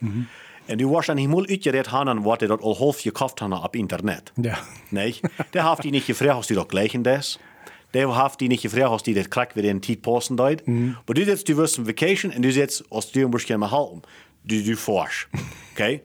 En 0.66 0.76
du 0.76 0.88
was 0.88 1.06
dan 1.06 1.16
helemaal 1.16 1.46
uitgereed 1.46 1.86
gaan 1.86 2.22
wat 2.22 2.40
hij 2.40 2.48
dat 2.48 2.60
al 2.60 2.76
half 2.76 3.00
gekocht 3.00 3.38
had 3.38 3.64
op 3.64 3.76
internet. 3.76 4.32
Ja. 4.40 4.58
Nee, 4.88 5.20
daar 5.50 5.68
heeft 5.68 5.82
hij 5.82 5.90
niet 5.90 6.02
gevraagd 6.02 6.36
als 6.36 6.48
hij 6.48 6.56
dat 6.56 6.66
gleich 6.68 6.92
is. 7.94 8.02
Daar 8.02 8.22
heeft 8.22 8.38
hij 8.38 8.48
niet 8.48 8.60
gevraagd 8.60 8.90
als 8.90 9.02
hij 9.04 9.14
dat 9.14 9.28
krak 9.28 9.52
weer 9.52 9.64
in 9.64 9.80
tijd 9.80 10.00
passen 10.00 10.36
deed. 10.36 10.66
Maar 10.66 11.14
du 11.14 11.24
zit, 11.24 11.46
du 11.46 11.54
wirst 11.54 11.76
een 11.76 11.86
vacation 11.86 12.32
en 12.32 12.40
du 12.40 12.52
zit, 12.52 12.82
als 12.88 13.12
du 13.12 13.26
moest 13.26 13.46
gaan 13.46 13.62
halten. 13.62 14.00
Du, 14.42 14.62
du 14.62 14.76
forsch. 14.76 15.26
Oké? 15.32 15.42
Okay? 15.74 16.02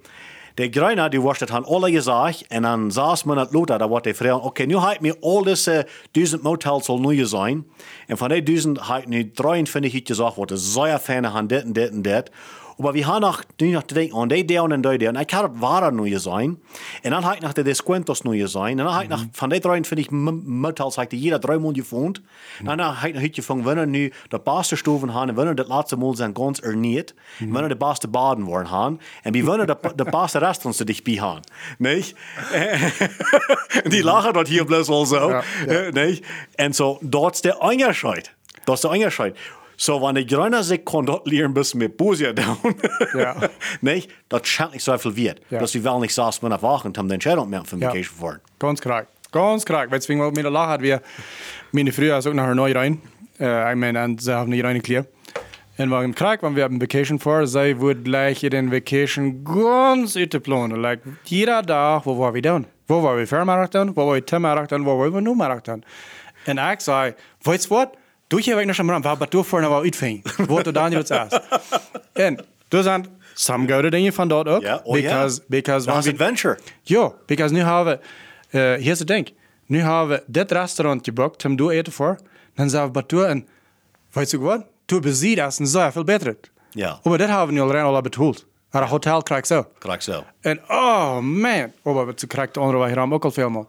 De 0.60 0.68
Greiner, 0.72 1.10
die 1.10 1.22
was 1.22 1.38
dat 1.38 1.50
han 1.50 1.66
alle 1.66 1.92
gezegd 1.92 2.48
en 2.48 2.62
dan 2.62 2.92
saß 2.92 3.26
man 3.26 3.38
het 3.38 3.54
Lothar, 3.54 3.78
da 3.78 3.88
wordt 3.88 4.04
de 4.04 4.14
vrouw, 4.14 4.38
oké, 4.38 4.48
okay, 4.48 4.66
nu 4.66 4.78
heb 4.78 5.00
mir 5.00 5.16
al 5.20 5.44
deze 5.44 5.88
duizend 6.12 6.42
motels 6.42 6.86
zal 6.86 7.00
nieuw 7.00 7.26
zijn. 7.26 7.66
En 8.08 8.18
van 8.18 8.30
die 8.30 8.44
duizend 8.44 8.88
heb 8.88 9.02
ik 9.02 9.08
nu 9.08 9.32
23 9.32 9.92
gezegd, 10.04 10.36
wat 10.36 10.48
de 10.48 10.58
zeer 10.58 10.98
fijne 10.98 11.28
han 11.28 11.48
dit 11.48 11.64
en 11.64 11.74
dit 11.74 11.90
en 11.90 12.02
dit. 12.02 12.32
Maar 12.80 12.94
we 12.94 13.04
gaan 13.04 13.22
nog, 13.22 13.44
nu 13.58 13.70
nog 13.70 13.86
denken 13.86 14.18
aan 14.18 14.28
die 14.28 14.46
deel 14.46 14.70
en 14.70 14.82
die 14.82 14.98
deel. 14.98 15.08
En 15.08 15.16
ik 15.16 15.32
had 15.32 15.52
ware 15.54 15.92
nieuw 15.92 16.18
zijn. 16.18 16.60
En 17.02 17.12
dan 17.12 17.24
heb 17.24 17.34
ik 17.34 17.42
nog 17.42 17.54
de 17.54 17.62
descuentos 17.62 18.22
nieuw 18.22 18.48
zijn. 18.48 18.80
En 18.80 18.86
dan 18.86 18.94
heb 18.94 19.04
ik 19.04 19.10
nog, 19.10 19.26
van 19.32 19.50
die 19.50 19.60
23 19.60 20.10
motels 20.46 20.96
heb 20.96 21.12
ik 21.12 21.20
jeder 21.20 21.40
drie 21.40 21.58
maanden 21.58 21.84
gevonden. 21.84 22.24
En 22.66 22.78
dan 22.78 22.94
heb 22.94 23.16
ik 23.16 23.22
nog 23.22 23.30
gevonden, 23.32 23.66
wanneer 23.66 23.88
nu 23.88 24.14
de 24.28 24.40
beste 24.44 24.76
stoven 24.76 25.12
gaan 25.12 25.30
en 25.30 25.36
wanneer 25.36 25.56
de 25.56 25.66
laatste 25.68 25.96
maal 25.96 26.16
zijn 26.16 26.36
gans 26.36 26.62
er 26.62 26.76
niet. 26.76 27.14
En 27.40 27.52
wanneer 27.52 27.70
de 27.70 27.86
beste 27.86 28.08
baden 28.08 28.44
worden 28.44 28.68
gaan. 28.68 29.02
En 29.24 29.32
wie 29.32 29.46
wanneer 29.46 29.66
de, 29.66 29.78
de 29.96 30.04
beste 30.04 30.38
restaurants 30.38 30.80
er 30.80 30.86
dichtbij 30.86 31.14
gaan. 31.14 31.40
Nee? 31.78 32.14
Die 33.92 34.04
lachen 34.04 34.34
dat 34.34 34.48
hier 34.48 34.66
best 34.66 34.88
wel 34.88 35.06
zo. 35.06 35.30
Ja, 35.30 35.44
ja. 35.68 35.90
Nee? 35.90 36.24
En 36.56 36.74
zo, 36.74 36.98
dat 37.02 37.34
is 37.34 37.42
de 37.42 37.60
onderscheid. 37.60 38.36
Dat 38.64 38.76
is 38.76 38.82
de 38.82 38.90
onderscheid. 38.90 39.38
So, 39.82 40.02
wenn 40.02 40.18
ich 40.18 40.30
sich 40.66 40.84
kann 40.84 41.06
dort 41.06 41.26
lernen, 41.26 41.54
bis 41.54 41.74
mit 41.74 41.96
Busia 41.96 42.34
down. 42.34 42.58
Ja. 43.18 43.38
nee, 43.82 44.04
das 44.28 44.46
scheint 44.46 44.74
nicht 44.74 44.84
so 44.84 44.98
viel 44.98 45.16
wird. 45.16 45.42
Ja. 45.50 45.60
Dass 45.60 45.74
wir 45.74 45.82
wel 45.86 46.00
nicht 46.02 46.14
saß, 46.14 46.42
man 46.42 46.52
erwachen, 46.52 46.94
haben 46.98 47.08
den 47.08 47.14
Entscheidung 47.14 47.50
mehr 47.50 47.64
für 47.64 47.78
mich 47.78 47.86
Ja. 47.86 47.94
gefahren. 47.94 48.42
Ganz 48.60 48.82
korrekt. 48.82 49.08
Ganz 49.32 49.66
korrekt. 49.66 49.94
Deswegen, 49.94 50.20
weil 50.20 50.34
der 50.34 50.52
Lache 50.52 50.70
hat 50.72 50.82
wir 50.82 51.02
meine 51.72 51.94
Früher 51.94 52.20
auch 52.20 52.34
nachher 52.34 52.56
neu 52.56 52.74
rein. 52.74 53.02
Äh, 53.40 53.72
ich 53.72 53.78
meine, 53.78 54.18
sie 54.20 54.34
haben 54.36 54.50
nicht 54.50 54.66
rein 54.66 54.76
geklärt. 54.76 55.08
Und 55.78 55.88
wir 55.88 56.04
im 56.04 56.14
Krieg, 56.14 56.44
wenn 56.44 56.58
wir 56.58 56.66
haben 56.66 56.82
Vacation 56.82 57.18
vor, 57.18 57.48
sie 57.48 57.80
wird 57.80 58.04
gleich 58.04 58.44
in 58.44 58.50
den 58.50 58.72
Vacation 58.74 59.46
ganz 59.46 60.18
uitgeplanen. 60.18 60.82
Like, 60.82 61.00
jeder 61.24 61.66
Tag, 61.66 62.06
wo 62.06 62.20
war 62.20 62.34
wir 62.34 62.42
dann? 62.42 62.66
Wo 62.86 63.02
war 63.02 63.16
wir 63.18 63.26
Vermarathon? 63.26 63.96
Wo 63.96 64.08
war 64.08 64.16
wir 64.16 64.26
Timarathon? 64.26 64.86
Wo 64.86 65.00
war 65.00 65.14
wir 65.14 65.22
nur 65.22 65.38
Marathon? 65.38 65.86
Und 66.46 66.60
ich 66.74 66.80
sage, 66.82 67.16
weißt 67.46 67.68
du 67.72 67.76
was? 67.76 67.88
Du 68.30 68.38
hier 68.40 68.56
weg 68.56 68.66
noch 68.68 68.76
schon 68.76 68.86
mal, 68.86 69.02
aber 69.04 69.28
du 69.28 69.44
vorne 69.44 69.66
aber 69.68 69.82
uitving. 69.84 70.22
Wo 70.48 70.62
du 70.62 70.72
dann 70.72 70.92
jetzt 70.92 71.12
erst. 71.12 71.42
Und 72.16 72.44
du 72.70 72.84
sind 72.84 73.10
some 73.36 73.66
gute 73.68 73.90
Dinge 73.90 74.12
von 74.12 74.30
dort 74.30 74.48
auch. 74.48 74.62
Ja, 74.62 74.82
oh 74.84 74.94
because, 74.94 75.40
ja. 75.42 75.46
because 75.50 75.86
Das 75.86 75.88
wenn 75.88 76.00
ist 76.00 76.06
wir- 76.06 76.14
Adventure. 76.14 76.58
Ja, 76.84 77.12
because 77.28 77.54
nu 77.54 77.62
hebben 77.64 78.00
we, 78.52 78.58
uh, 78.58 78.82
hier 78.82 78.92
is 78.92 79.00
het 79.00 79.08
ding. 79.08 79.34
Nu 79.66 79.80
hebben 79.82 80.08
we 80.10 80.24
dit 80.28 80.52
restaurant 80.52 81.04
geboekt, 81.06 81.44
hem 81.44 81.56
doe 81.56 81.72
eten 81.74 81.94
voor. 81.94 82.18
Dan 82.56 82.70
zijn 82.70 82.86
we 82.86 82.92
bij 82.92 83.04
toe 83.04 83.26
en, 83.26 83.48
weet 84.12 84.30
je 84.32 84.40
wat? 84.40 84.64
Toen 84.86 85.02
beziet 85.02 85.38
is 85.38 85.60
een 85.60 85.68
zeer 85.68 85.92
veel 85.92 86.04
beter. 86.04 86.36
Ja. 86.72 87.00
Maar 87.04 87.18
dit 87.18 87.28
hebben 87.28 87.48
we 87.48 87.54
nu 87.54 87.62
al 87.62 87.96
al 87.96 88.02
betoeld. 88.02 88.46
Maar 88.72 88.82
een 88.82 88.88
hotel 88.88 89.24
krijg 89.24 89.46
zo. 89.48 89.68
Correct 89.80 90.04
zo. 90.04 90.24
En 90.42 90.60
oh 90.68 91.20
man, 91.20 91.72
oh, 91.84 91.96
maar 92.06 92.14
ze 92.16 92.28
krijgt 92.28 92.54
de 92.54 92.60
andere 92.60 92.78
weg 92.78 93.12
ook 93.12 93.24
al 93.24 93.32
veel 93.32 93.50
meer. 93.50 93.66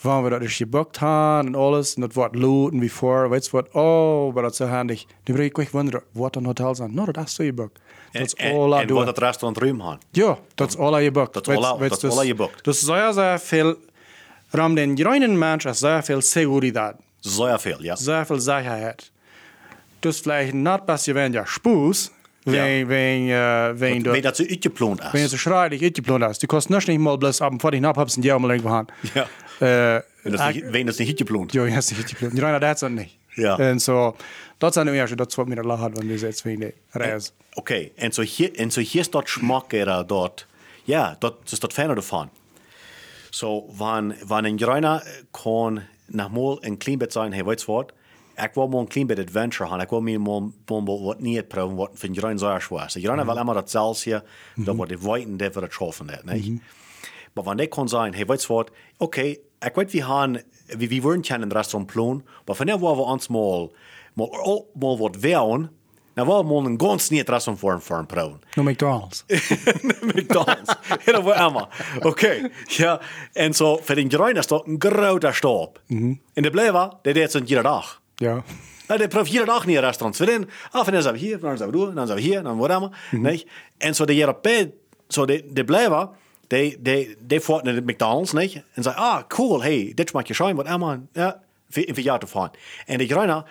Wanneer 0.00 0.24
we 0.24 0.30
dat 0.30 0.40
dus 0.40 0.56
geboekt 0.56 0.98
hebben 0.98 1.46
en 1.46 1.54
alles, 1.54 1.94
en 1.94 2.00
dat 2.00 2.12
wordt 2.12 2.34
looten 2.34 2.78
wie 2.78 2.92
voor, 2.92 3.30
weet 3.30 3.44
je 3.44 3.50
wat, 3.50 3.68
oh, 3.72 4.34
maar 4.34 4.42
dat 4.42 4.50
is 4.52 4.56
zo 4.56 4.64
handig. 4.66 5.04
Nu 5.24 5.34
ben 5.34 5.44
ik 5.44 5.58
echt 5.58 5.70
wonderen, 5.70 6.02
wat 6.12 6.36
een 6.36 6.44
hotel 6.44 6.74
zijn. 6.74 6.94
Nou, 6.94 7.12
dat 7.12 7.24
is 7.24 7.34
zo 7.34 7.44
geboekt. 7.44 7.78
Dat 8.12 8.22
is 8.22 8.34
En, 8.34 8.52
all 8.56 8.78
I 8.78 8.80
en 8.80 8.86
do. 8.86 8.94
wat 8.94 9.06
het 9.06 9.18
restaurant 9.18 9.58
ruim 9.62 9.80
gaan. 9.82 9.98
Ja, 10.10 10.38
dat 10.54 10.68
is 10.68 10.76
al 10.76 10.98
je 10.98 11.10
boekt. 11.10 11.34
Dat 11.34 11.48
is 11.48 11.56
al- 11.56 11.78
dat 11.78 12.02
is 12.02 12.10
al 12.10 12.22
je 12.22 12.34
boekt. 12.34 12.64
Dus 12.64 12.80
zeer, 12.80 13.12
zeer 13.12 13.38
veel, 13.40 13.76
ram 14.50 14.74
den 14.74 14.98
groenen 14.98 15.38
mens 15.38 15.64
is 15.64 15.78
zeer 15.78 16.02
veel 16.04 16.20
seguridad, 16.20 16.94
Zeer 17.20 17.60
veel, 17.60 17.82
ja. 17.82 17.96
zeer 17.96 18.26
veel 18.26 18.38
zekerheid. 18.40 19.10
Dus 20.00 20.20
vielleicht 20.20 20.52
niet 20.52 20.84
pas 20.84 21.04
je 21.04 21.12
wenn 21.12 21.32
ja 21.32 21.44
spoes, 21.44 22.10
wenn, 22.44 22.86
wenn, 22.86 23.26
uh, 23.28 23.68
wenn 23.78 24.02
du, 24.02 24.10
Weet 24.10 24.22
dat 24.22 24.36
ze 24.36 24.48
uitgeploond 24.48 25.10
wenn 25.12 25.22
is. 25.24 25.30
du 25.30 25.36
schreidig 25.36 25.82
uitgeplant 25.82 26.22
hast. 26.22 26.40
Du 26.42 26.46
kannst 26.46 26.68
nicht 26.70 26.86
nicht 26.88 27.00
mal 27.00 27.16
bloß 27.18 27.40
ab 27.40 27.50
und 27.52 27.60
vor 27.60 27.70
dich 27.70 27.80
nach, 27.80 27.96
hab's 27.96 28.16
ein 28.16 28.22
Jahr 28.22 28.38
mal 28.38 28.50
irgendwo 28.50 28.70
haben. 28.70 28.86
Ja. 29.14 29.26
Äh, 29.58 29.98
dat 30.22 30.40
ze 30.40 30.82
niet 30.82 30.98
uitgeploond. 31.08 31.52
Jo, 31.52 31.68
hast 31.68 31.90
nicht 31.90 32.02
uitgeplant. 32.02 32.34
Die 32.34 32.42
reiner 32.42 32.60
dat 32.60 32.90
nicht. 32.90 33.16
Ja. 33.36 33.58
En 33.58 33.80
so, 33.80 34.16
dat 34.58 34.72
zijn 34.72 34.86
nu 34.86 34.92
eerst, 34.92 35.16
dat 35.16 35.34
wat 35.34 35.48
mir 35.48 35.62
lachen, 35.62 35.96
wenn 35.96 36.18
jetzt 36.18 36.44
wie 36.44 36.58
die 36.58 36.74
Reis. 36.90 37.32
Oké, 37.52 37.90
en 37.94 38.12
zo 38.12 38.22
hier, 38.22 38.54
en 38.54 38.70
zo 38.70 38.80
hier 38.80 39.00
is 39.00 39.10
dat 39.10 39.28
smaak 39.28 39.72
er 39.72 40.06
dat, 40.06 40.46
ja, 40.84 41.16
dat 41.18 41.34
is 41.44 41.58
dat 41.58 41.72
fijne 41.72 41.94
ervan. 41.94 42.30
Zo, 43.30 43.66
wanneer 43.76 44.44
een 44.44 44.58
Greiner 44.58 45.24
kan 45.30 45.82
nogmaals 46.06 46.58
een 46.60 46.76
klein 46.76 46.98
beetje 46.98 47.20
zijn, 47.20 47.32
hey, 47.32 47.44
weet 47.44 47.60
je 47.60 47.72
wat? 47.72 47.92
Ik 48.36 48.50
wil 48.54 48.68
maar 48.68 48.80
een 48.80 48.88
klein 48.88 49.06
beetje 49.06 49.22
adventure 49.22 49.68
gaan. 49.68 49.80
Ik 49.80 49.88
wil 49.88 50.00
meer 50.00 50.20
maar, 50.20 50.40
wat 50.66 51.20
niet 51.20 51.48
proeven, 51.48 51.76
wat 51.76 51.90
van 51.94 52.16
Greiner 52.16 52.38
zo 52.38 52.50
erg 52.50 52.68
was. 52.68 52.96
Greiner 52.98 53.26
wil 53.26 53.36
immer 53.36 53.54
dat 53.54 53.70
zelfs 53.70 54.04
hier, 54.04 54.22
dat 54.54 54.76
wordt 54.76 54.90
de 54.90 54.98
weiten, 55.00 55.36
dat 55.36 55.54
we 55.54 55.60
dat 55.60 55.72
schaffen, 55.72 56.20
niet? 56.24 56.62
Maar 57.36 57.44
wanneer 57.44 57.68
kan 57.68 57.88
zijn, 57.88 58.14
hey, 58.14 58.26
weet 58.26 58.42
je 58.44 58.52
wat? 58.52 58.70
Oké, 58.98 59.20
ik 59.60 59.74
weet, 59.74 59.92
we 59.92 60.02
gaan, 60.02 60.32
we 60.66 61.00
worden 61.00 61.22
kennen 61.22 61.48
in 61.48 61.54
het 61.54 61.56
restaurant 61.56 61.92
plan, 61.92 62.24
maar 62.44 62.56
wanneer 62.56 62.78
waar 62.78 62.96
we 62.96 63.02
ons 63.02 63.28
mal, 63.28 63.74
mal, 64.12 64.36
al- 64.38 64.70
mal 64.74 64.98
wat 64.98 65.16
weeren, 65.16 65.70
dan 66.14 66.26
wil 66.26 66.46
we 66.62 66.68
een 66.68 66.80
ganz 66.80 67.08
niet 67.08 67.28
restaurant 67.28 67.58
voor 67.58 67.72
een 67.72 67.98
een 67.98 68.06
proeven. 68.06 68.40
No 68.54 68.62
McDonald's. 68.62 69.24
McDonald's. 70.14 70.74
Heel 71.04 71.22
wat 71.22 71.34
allemaal. 71.34 71.68
Oké, 72.00 72.50
ja. 72.66 73.00
En 73.32 73.54
zo, 73.54 73.76
voor 73.82 73.94
den 73.94 74.10
Gerein 74.10 74.36
is 74.36 74.46
dat 74.46 74.66
een 74.66 74.76
grote 74.78 75.32
stap. 75.32 75.82
En 75.88 76.20
de 76.42 76.50
blijven, 76.50 76.96
dat 77.02 77.14
deed 77.14 77.30
ze 77.30 77.38
iedere 77.40 77.62
dag. 77.62 78.02
ja. 78.14 78.42
Nou, 78.88 78.98
die 79.00 79.08
proeft 79.08 79.26
iedere 79.30 79.46
dag 79.46 79.66
niet 79.66 79.78
restaurants. 79.78 80.18
Voor 80.18 80.26
den, 80.26 80.48
ah, 80.70 80.84
van 80.84 80.92
dan 80.92 81.02
zijn 81.02 81.14
we 81.14 81.20
hier, 81.20 81.38
dan 81.40 81.56
zijn 81.56 81.70
we 81.70 81.76
door, 81.76 81.94
dan 81.94 82.06
zijn 82.06 82.18
we 82.18 82.24
hier, 82.24 82.42
dan 82.42 82.56
wat 82.56 82.70
allemaal. 82.70 82.92
Nee. 83.10 83.46
En 83.78 83.94
zo 83.94 84.04
de 84.04 84.18
Europeën, 84.20 84.72
zo 85.08 85.24
de, 85.24 85.44
de 85.52 85.64
blijven, 85.64 86.10
die, 86.46 86.82
die, 86.82 87.16
die 87.20 87.40
voort 87.40 87.62
naar 87.64 87.74
de 87.74 87.92
McDonald's, 87.92 88.32
nee. 88.32 88.64
En 88.72 88.82
zei, 88.82 88.94
ah, 88.94 89.22
cool, 89.28 89.62
hey, 89.62 89.92
dit 89.94 90.12
maakt 90.12 90.28
je 90.28 90.34
schijn, 90.34 90.56
wat 90.56 90.66
allemaal. 90.66 90.98
Ja, 91.12 91.42
voor, 91.68 91.84
voor 91.86 92.00
jou 92.00 92.18
te 92.18 92.26
gaan. 92.26 92.50
En 92.86 92.98
de 92.98 93.06
Gerein, 93.06 93.44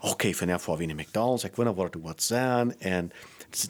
oké, 0.00 0.32
van 0.32 0.60
voor 0.60 0.76
wie 0.76 0.86
naar 0.86 0.96
McDonald's, 0.96 1.44
ik 1.44 1.56
weet 1.56 1.66
niet 1.66 1.76
wat 1.76 1.94
het 1.94 2.02
wat 2.02 2.22
zijn. 2.22 3.12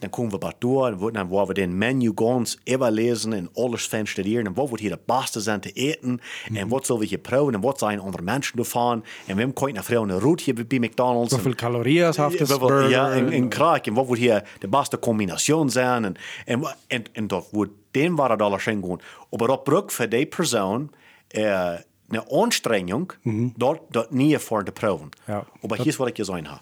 Dan 0.01 0.11
komen 0.11 0.31
we 0.31 0.39
bij 0.39 0.53
door 0.59 0.87
en 0.87 1.13
dan 1.13 1.29
waar 1.29 1.47
we 1.47 1.55
den 1.55 1.79
menu 1.79 2.13
ganz 2.15 2.59
lezen 2.65 3.33
en 3.33 3.49
alles 3.55 3.89
van 3.89 4.07
studeren. 4.07 4.47
En 4.47 4.55
wat 4.55 4.69
wordt 4.69 4.83
hier 4.83 4.93
de 4.93 4.99
beste 5.07 5.41
zijn 5.41 5.61
te 5.61 5.73
eten? 5.73 6.21
En 6.55 6.69
wat 6.69 6.87
zullen 6.87 7.01
we 7.01 7.07
hier 7.07 7.19
proeven? 7.19 7.55
En 7.55 7.61
wat 7.61 7.79
zijn 7.79 8.01
andere 8.01 8.23
mensen 8.23 8.59
ervan? 8.59 9.05
En 9.27 9.37
wem 9.37 9.53
kan 9.53 9.69
je 9.69 9.75
naar 9.75 9.85
vrouwen 9.85 10.11
een 10.11 10.19
route 10.19 10.43
hier 10.43 10.67
bij 10.67 10.79
McDonald's? 10.79 11.33
Hoeveel 11.33 11.55
calorieën 11.55 12.05
heeft 12.05 12.49
wat- 12.49 12.61
burger? 12.61 12.89
Ja, 12.91 13.13
en, 13.13 13.31
en 13.31 13.49
krijg. 13.49 13.81
En 13.81 13.95
wat 13.95 14.07
wordt 14.07 14.21
hier 14.21 14.49
de 14.59 14.69
beste 14.69 14.99
combinatie 14.99 15.71
zijn? 15.71 16.05
En, 16.05 16.15
en, 16.45 16.77
en, 16.87 17.05
en 17.13 17.27
dat 17.27 17.49
wordt 17.51 17.73
den 17.91 18.15
waar 18.15 18.31
het 18.31 18.43
alles 18.43 18.67
in 18.67 18.85
gaan. 18.87 19.01
Maar 19.31 19.49
dat 19.49 19.65
brug 19.65 19.93
voor 19.93 20.09
die 20.09 20.27
persoon 20.27 20.91
uh, 21.31 21.73
een 22.09 22.31
aanstrengung, 22.31 23.13
dat, 23.57 23.81
dat 23.89 24.11
niet 24.11 24.39
voor 24.39 24.65
te 24.65 24.73
proeven. 24.73 25.09
Ja. 25.27 25.45
Maar 25.69 25.79
hier 25.79 25.87
is 25.87 25.97
wat 25.97 26.09
ik 26.09 26.17
je 26.17 26.25
zeggen 26.25 26.47
heb. 26.47 26.61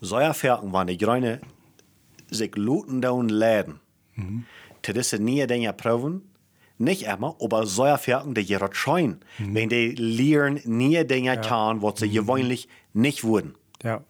Zij 0.00 0.20
ervaren 0.20 0.70
wanneer 0.70 0.96
Greine 0.98 1.38
sich 2.34 2.56
looten 2.56 3.00
down 3.00 3.28
leiden. 3.28 3.80
Mhm. 4.14 4.44
Diese 4.80 5.18
nie 5.18 5.46
dingen 5.46 5.74
proeven. 5.74 6.22
Nicht 6.76 7.02
immer, 7.02 7.36
aber 7.40 7.66
so 7.66 7.84
erfahren, 7.84 8.34
die 8.34 8.40
ihre 8.42 8.68
schein. 8.72 9.20
Mhm. 9.38 9.54
Wenn 9.54 9.68
die 9.68 9.94
lernen 9.96 10.60
nie 10.64 11.04
Dinge 11.06 11.38
kann, 11.40 11.80
was 11.82 12.00
sie 12.00 12.08
gewöhnlich 12.10 12.68
nicht 12.92 13.22
wurden. 13.22 13.54
Ja. 13.84 14.02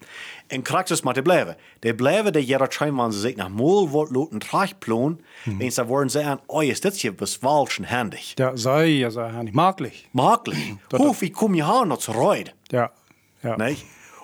En 0.48 0.62
krachtens 0.62 1.02
maar 1.02 1.14
te 1.14 1.22
blijven. 1.22 1.56
De 1.80 1.94
blijven 1.94 2.32
de 2.32 2.44
jaren 2.44 2.72
schijn, 2.72 2.94
wanneer 2.94 3.14
ze 3.14 3.20
zich 3.20 3.36
naar 3.36 3.50
moel 3.50 3.88
wordt 3.88 4.12
loten 4.12 4.38
terugploen, 4.38 5.20
Mhm. 5.44 5.60
en 5.60 5.72
ze 5.72 5.86
worden 5.86 6.10
zeggen, 6.10 6.40
oh, 6.46 6.62
is 6.62 6.80
dit 6.80 6.96
hier 7.00 7.12
was 7.16 7.36
falsch 7.36 7.78
en 7.78 7.84
handig. 7.84 8.32
Ja, 8.34 8.56
sei, 8.56 8.98
ja, 8.98 9.10
sei, 9.10 9.42
nicht 9.42 9.54
maglich. 9.54 10.06
Makkelijk. 10.10 10.74
Hoe 10.96 11.14
wie 11.18 11.30
kom 11.30 11.54
je 11.54 11.62
aan 11.64 11.88
dat 11.88 12.02
ze 12.02 12.12
rijden? 12.12 12.52
Ja. 12.62 12.92
Ja. 13.40 13.56
Nee? 13.56 13.76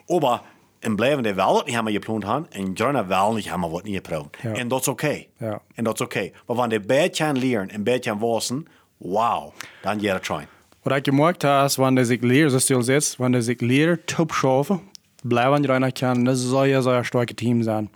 Aber 0.07 0.43
en 0.81 0.97
blijven 0.97 1.23
de 1.23 1.35
wel 1.35 1.53
dat 1.55 1.65
niet 1.65 1.75
helemaal 1.75 1.93
geploond 1.93 2.25
hebben, 2.25 2.47
en 2.51 2.71
jaren 2.75 3.07
wel 3.09 3.33
niet 3.35 3.45
helemaal 3.45 3.71
wat 3.71 3.83
niet 3.85 3.95
geproefd. 3.95 4.37
Ja. 4.43 4.53
En 4.53 4.69
dat 4.69 4.81
is 4.81 4.89
oké. 4.89 5.25
Ja. 5.39 5.61
En 5.75 5.85
dat 5.85 5.95
is 5.95 6.01
oké. 6.01 6.31
Maar 6.47 6.57
wanneer 6.57 6.81
de 6.81 6.87
beetje 6.87 7.33
leren 7.33 7.69
en 7.71 7.83
beetje 7.83 8.19
wassen, 8.19 8.67
wauw, 8.97 9.53
dan 9.83 9.99
jaren 10.01 10.25
schijn. 10.25 10.47
Wat 10.83 10.97
ik 10.97 11.05
gemerkt 11.05 11.43
heb, 11.43 11.65
is 11.65 11.77
wanneer 11.77 12.05
zich 12.05 12.21
leer, 12.21 12.49
zoals 12.49 12.67
je 12.67 12.83
zegt, 12.83 13.17
wanneer 13.17 13.43
zich 13.43 13.61
leer 13.61 14.05
top 14.05 14.31
schaffen, 14.33 14.81
blijven 15.23 15.57
die 15.57 15.67
reiner 15.67 15.93
kan, 15.93 16.25
dat 16.25 16.39
zou 16.39 16.69
een 16.73 17.05
sterke 17.05 17.35
team 17.35 17.63
zijn. 17.63 17.91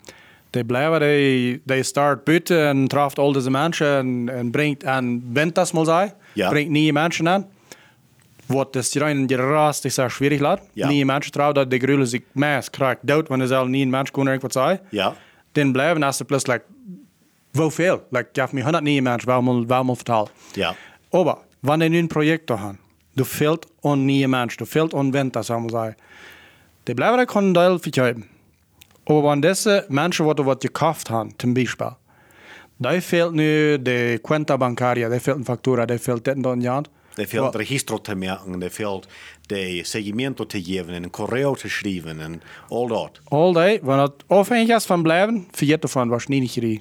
Die 0.51 0.65
blijven, 0.65 1.01
die, 1.01 1.61
die 1.65 1.83
start 1.83 2.25
buiten 2.25 2.67
en 2.67 2.89
traft 2.89 3.19
al 3.19 3.33
deze 3.33 3.51
mensen 3.51 3.97
en, 3.97 4.29
en 4.29 4.51
brengt, 4.51 4.83
en 4.83 5.31
wint 5.33 5.55
dat 5.55 5.73
mal 5.73 5.85
sei, 5.85 6.13
Ja. 6.33 6.49
brengt 6.49 6.71
nieuwe 6.71 6.93
mensen 6.93 7.29
aan. 7.29 7.47
Wat 8.53 8.75
das 8.77 8.99
rein 9.01 9.27
gerast 9.27 9.85
ist 9.87 9.97
sehr 9.97 10.11
schwierig 10.11 10.41
laat. 10.41 10.63
Ja. 10.75 10.89
Nie 10.89 11.05
Menschen 11.05 11.33
trauen, 11.33 11.55
dass 11.55 11.69
die 11.69 11.79
Grüle 11.79 12.07
sich 12.07 12.23
mehr 12.35 12.63
krijgt 12.73 13.09
dood, 13.09 13.31
wenn 13.31 13.41
es 13.41 13.53
al 13.53 13.69
nie 13.69 13.85
ein 13.85 13.91
Mensch 13.91 14.13
kann 14.13 14.27
irgendwas 14.27 14.55
sagen. 14.55 14.81
Ja. 14.91 15.15
Dann 15.55 15.73
bleiben 15.73 16.03
als 16.03 16.23
plötzlich, 16.25 16.49
like, 16.49 16.65
wo 17.53 17.69
viel? 17.71 18.01
Like, 18.11 18.33
gaf 18.35 18.53
mir 18.53 18.61
100 18.61 18.83
nie 18.83 19.01
Menschen, 19.01 19.27
warum, 19.27 19.69
warum 19.69 19.95
vertalen? 19.97 20.31
Ja. 20.57 20.75
Wenn 21.11 21.81
du 21.81 21.99
ein 21.99 22.09
Projekt 22.09 22.49
da 22.51 22.59
hast, 22.59 22.79
du 23.15 23.25
fehlt 23.25 23.67
an 23.83 24.07
nie 24.07 24.27
Mensch, 24.27 24.57
du 24.57 24.65
fehlt 24.65 24.95
an 24.95 25.13
Winter, 25.13 25.43
wir 25.43 25.71
sagen. 25.71 25.97
Die 26.89 26.95
bleiben 26.95 27.19
da 27.19 27.27
können 27.27 27.55
Teil 27.55 27.79
verkaufen. 27.79 28.29
Aber 29.05 29.31
wenn 29.31 29.43
diese 29.43 29.85
Menschen, 29.89 30.27
die 30.35 30.47
was 30.47 30.59
gekauft 30.61 31.11
haben, 31.11 31.35
zum 31.39 31.55
Beispiel, 31.55 31.93
da 32.79 33.01
fehlt 33.01 33.33
nu 33.35 33.79
de 33.79 34.19
cuenta 34.19 34.57
bancaria, 34.57 35.09
da 35.09 35.19
fehlt 35.21 35.37
eine 35.37 35.45
Faktura, 35.45 35.87
da 35.87 35.99
fehlt 35.99 36.27
das 36.27 36.35
und 36.35 36.43
das 36.43 36.53
und 36.53 36.65
das. 36.65 36.83
Det 37.17 37.27
fehlt 37.29 37.57
registro 37.57 37.99
til 37.99 38.17
merken, 38.17 38.61
det 38.61 38.73
fehlt 38.73 39.07
de 39.51 39.83
segmento 39.85 40.45
til 40.45 40.63
geben, 40.65 40.95
en 40.95 41.11
korreo 41.11 41.55
til 41.55 41.71
schrijven, 41.71 42.21
en 42.21 42.43
all 42.71 42.89
dat. 42.89 43.21
All 43.31 43.53
day, 43.55 43.81
wenn 43.83 43.99
das 43.99 44.11
aufhängig 44.29 44.71
ist 44.71 44.87
von 44.87 45.03
bleiben, 45.03 45.47
vergeht 45.53 45.85
davon 45.85 46.11
wahrscheinlich 46.11 46.57
nicht. 46.57 46.81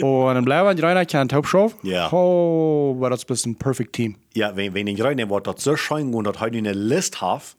und 0.00 0.34
dann 0.34 0.44
bleiben 0.44 0.76
die 0.76 0.82
rein, 0.82 1.06
kann 1.06 1.28
Hauptshow. 1.32 1.72
Ja. 1.82 2.10
Oh, 2.12 2.94
aber 2.96 3.10
das 3.10 3.24
ist 3.24 3.46
ein 3.46 3.56
perfect 3.56 3.92
team. 3.92 4.16
Ja, 4.34 4.56
wenn, 4.56 4.72
wenn 4.74 4.86
ich 4.86 5.02
rein, 5.02 5.28
wat 5.28 5.46
dat 5.46 5.60
so 5.60 5.76
schein 5.76 6.14
und 6.14 6.40
hij 6.40 6.48
in 6.48 6.64
een 6.66 6.74
list 6.88 7.20
heeft, 7.20 7.56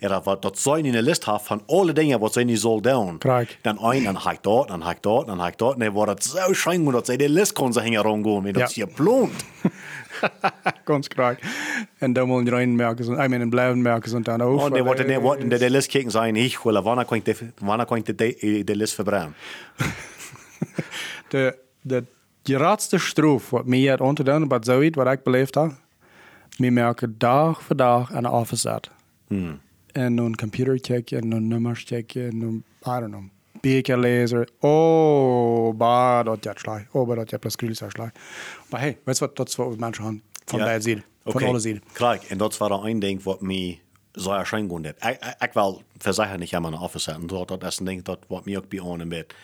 ja, 0.00 0.20
wat 0.24 0.42
dat 0.42 0.58
zijn 0.58 0.84
in 0.84 0.94
een 0.94 1.02
list 1.04 1.24
heeft 1.26 1.46
van 1.46 1.62
alle 1.66 1.92
dingen 1.92 2.20
wat 2.20 2.32
zij 2.32 2.44
niet 2.44 2.60
zal 2.60 2.80
doen. 2.80 3.18
Kijk. 3.18 3.58
Dan 3.62 3.84
een, 3.84 4.04
dan 4.04 4.14
haak 4.14 4.42
dat, 4.42 4.68
dan 4.68 4.80
haak 4.80 5.02
dat, 5.02 5.26
dan 5.26 5.38
haak 5.38 5.58
dat. 5.58 5.76
Nee, 5.76 5.90
wat 5.92 6.06
dat 6.06 6.24
zo 6.24 6.52
schein 6.52 6.84
und 6.86 6.92
dat 6.92 7.06
zij 7.06 7.16
de 7.16 7.28
list 7.28 7.52
kon 7.52 7.72
ze 7.72 7.80
hingen 7.82 8.02
rondgaan, 8.02 8.46
en 8.46 8.52
dat 8.52 8.68
is 8.68 8.74
Ja. 8.74 8.84
je 8.86 8.94
plont. 8.94 9.32
Ganz 10.84 11.08
klar. 11.08 11.36
Und 12.00 12.14
da 12.14 12.26
wollen 12.28 12.44
die 12.44 12.52
rein 12.52 12.74
merken, 12.74 13.02
ich 13.02 13.08
meine, 13.08 13.46
bleiben 13.46 13.82
merken 13.82 14.14
und 14.14 14.26
dann 14.28 14.42
auch. 14.42 14.64
Und 14.64 14.74
nee, 14.74 14.84
wat 14.84 15.06
nee, 15.06 15.22
wat 15.22 15.40
de, 15.40 15.58
de 15.58 15.70
list 15.70 15.88
kijken 15.88 16.10
zijn, 16.10 16.36
ik 16.36 16.58
wil, 16.58 16.82
wanneer 16.82 17.04
kan 17.04 17.16
ik 17.16 17.24
de, 17.24 17.36
wanneer 17.58 17.86
kan 17.86 17.96
ik 17.96 18.06
de, 18.06 18.14
de, 18.14 18.62
de 18.64 18.76
list 18.76 18.94
verbrennen? 18.94 19.34
de, 21.28 21.56
de 21.80 22.04
geradste 22.42 22.98
stroef 22.98 23.50
wat 23.50 23.66
mij 23.66 23.78
het 23.78 24.00
ontdaan, 24.00 24.48
wat 24.48 24.64
zoiets 24.64 24.96
wat 24.96 25.12
ik 25.12 25.22
beleefd 25.22 25.54
heb, 25.54 25.72
we 26.56 26.70
merken 26.70 27.14
dag 27.18 27.62
voor 27.62 27.76
dag 27.76 28.12
aan 28.12 28.22
de 28.22 28.30
office 28.30 28.60
zat. 28.60 28.90
En 29.92 30.18
een 30.18 30.36
computer 30.36 30.78
checken, 30.80 31.20
en 31.20 31.30
een 31.30 31.48
nummers 31.48 31.82
checken, 31.86 32.30
en 32.30 32.40
een, 32.40 32.64
I 32.86 33.00
don't 33.00 33.08
know, 33.08 33.22
beker 33.62 33.98
lezen. 33.98 34.48
Oh, 34.60 35.78
maar 35.78 36.24
dat 36.24 36.44
je 36.44 36.52
slag. 36.54 36.82
Oh, 36.90 37.06
maar 37.06 37.16
dat 37.16 37.30
je 37.30 37.38
plus 37.38 37.54
gruwelijk 37.54 37.92
slag. 37.92 38.10
Maar 38.70 38.80
hey, 38.80 38.98
je 39.04 39.18
wat, 39.18 39.36
dat 39.36 39.48
is 39.48 39.56
wat 39.56 39.78
mensen 39.78 40.04
gaan 40.04 40.22
van 40.44 40.58
Ja. 40.58 40.64
beide 40.64 40.82
zijden. 40.82 41.04
Van 41.24 41.42
alle 41.42 41.58
zijden. 41.58 41.82
Kijk, 41.92 42.22
en 42.22 42.38
dat 42.38 42.56
was 42.56 42.70
er 42.70 42.84
een 42.86 42.98
ding 42.98 43.22
wat 43.22 43.40
mij 43.40 43.80
zo 44.12 44.32
erscheinen 44.32 44.70
kon. 44.70 44.84
Ik, 44.84 44.94
ik, 45.04 45.36
ik 45.38 45.52
wil 45.52 45.82
verzeichern 45.98 46.40
nicht 46.40 46.52
immer 46.52 46.68
in 46.70 46.74
der 46.76 46.84
Office 46.84 47.10
zetten. 47.10 47.26
Dat, 47.26 47.48
dat 47.48 47.62
is 47.64 47.78
een 47.78 47.84
ding 47.84 48.06
wat 48.28 48.44
mij 48.44 48.56
ook 48.56 48.68
bij 48.68 48.80
aan 48.80 49.08
bed 49.08 49.34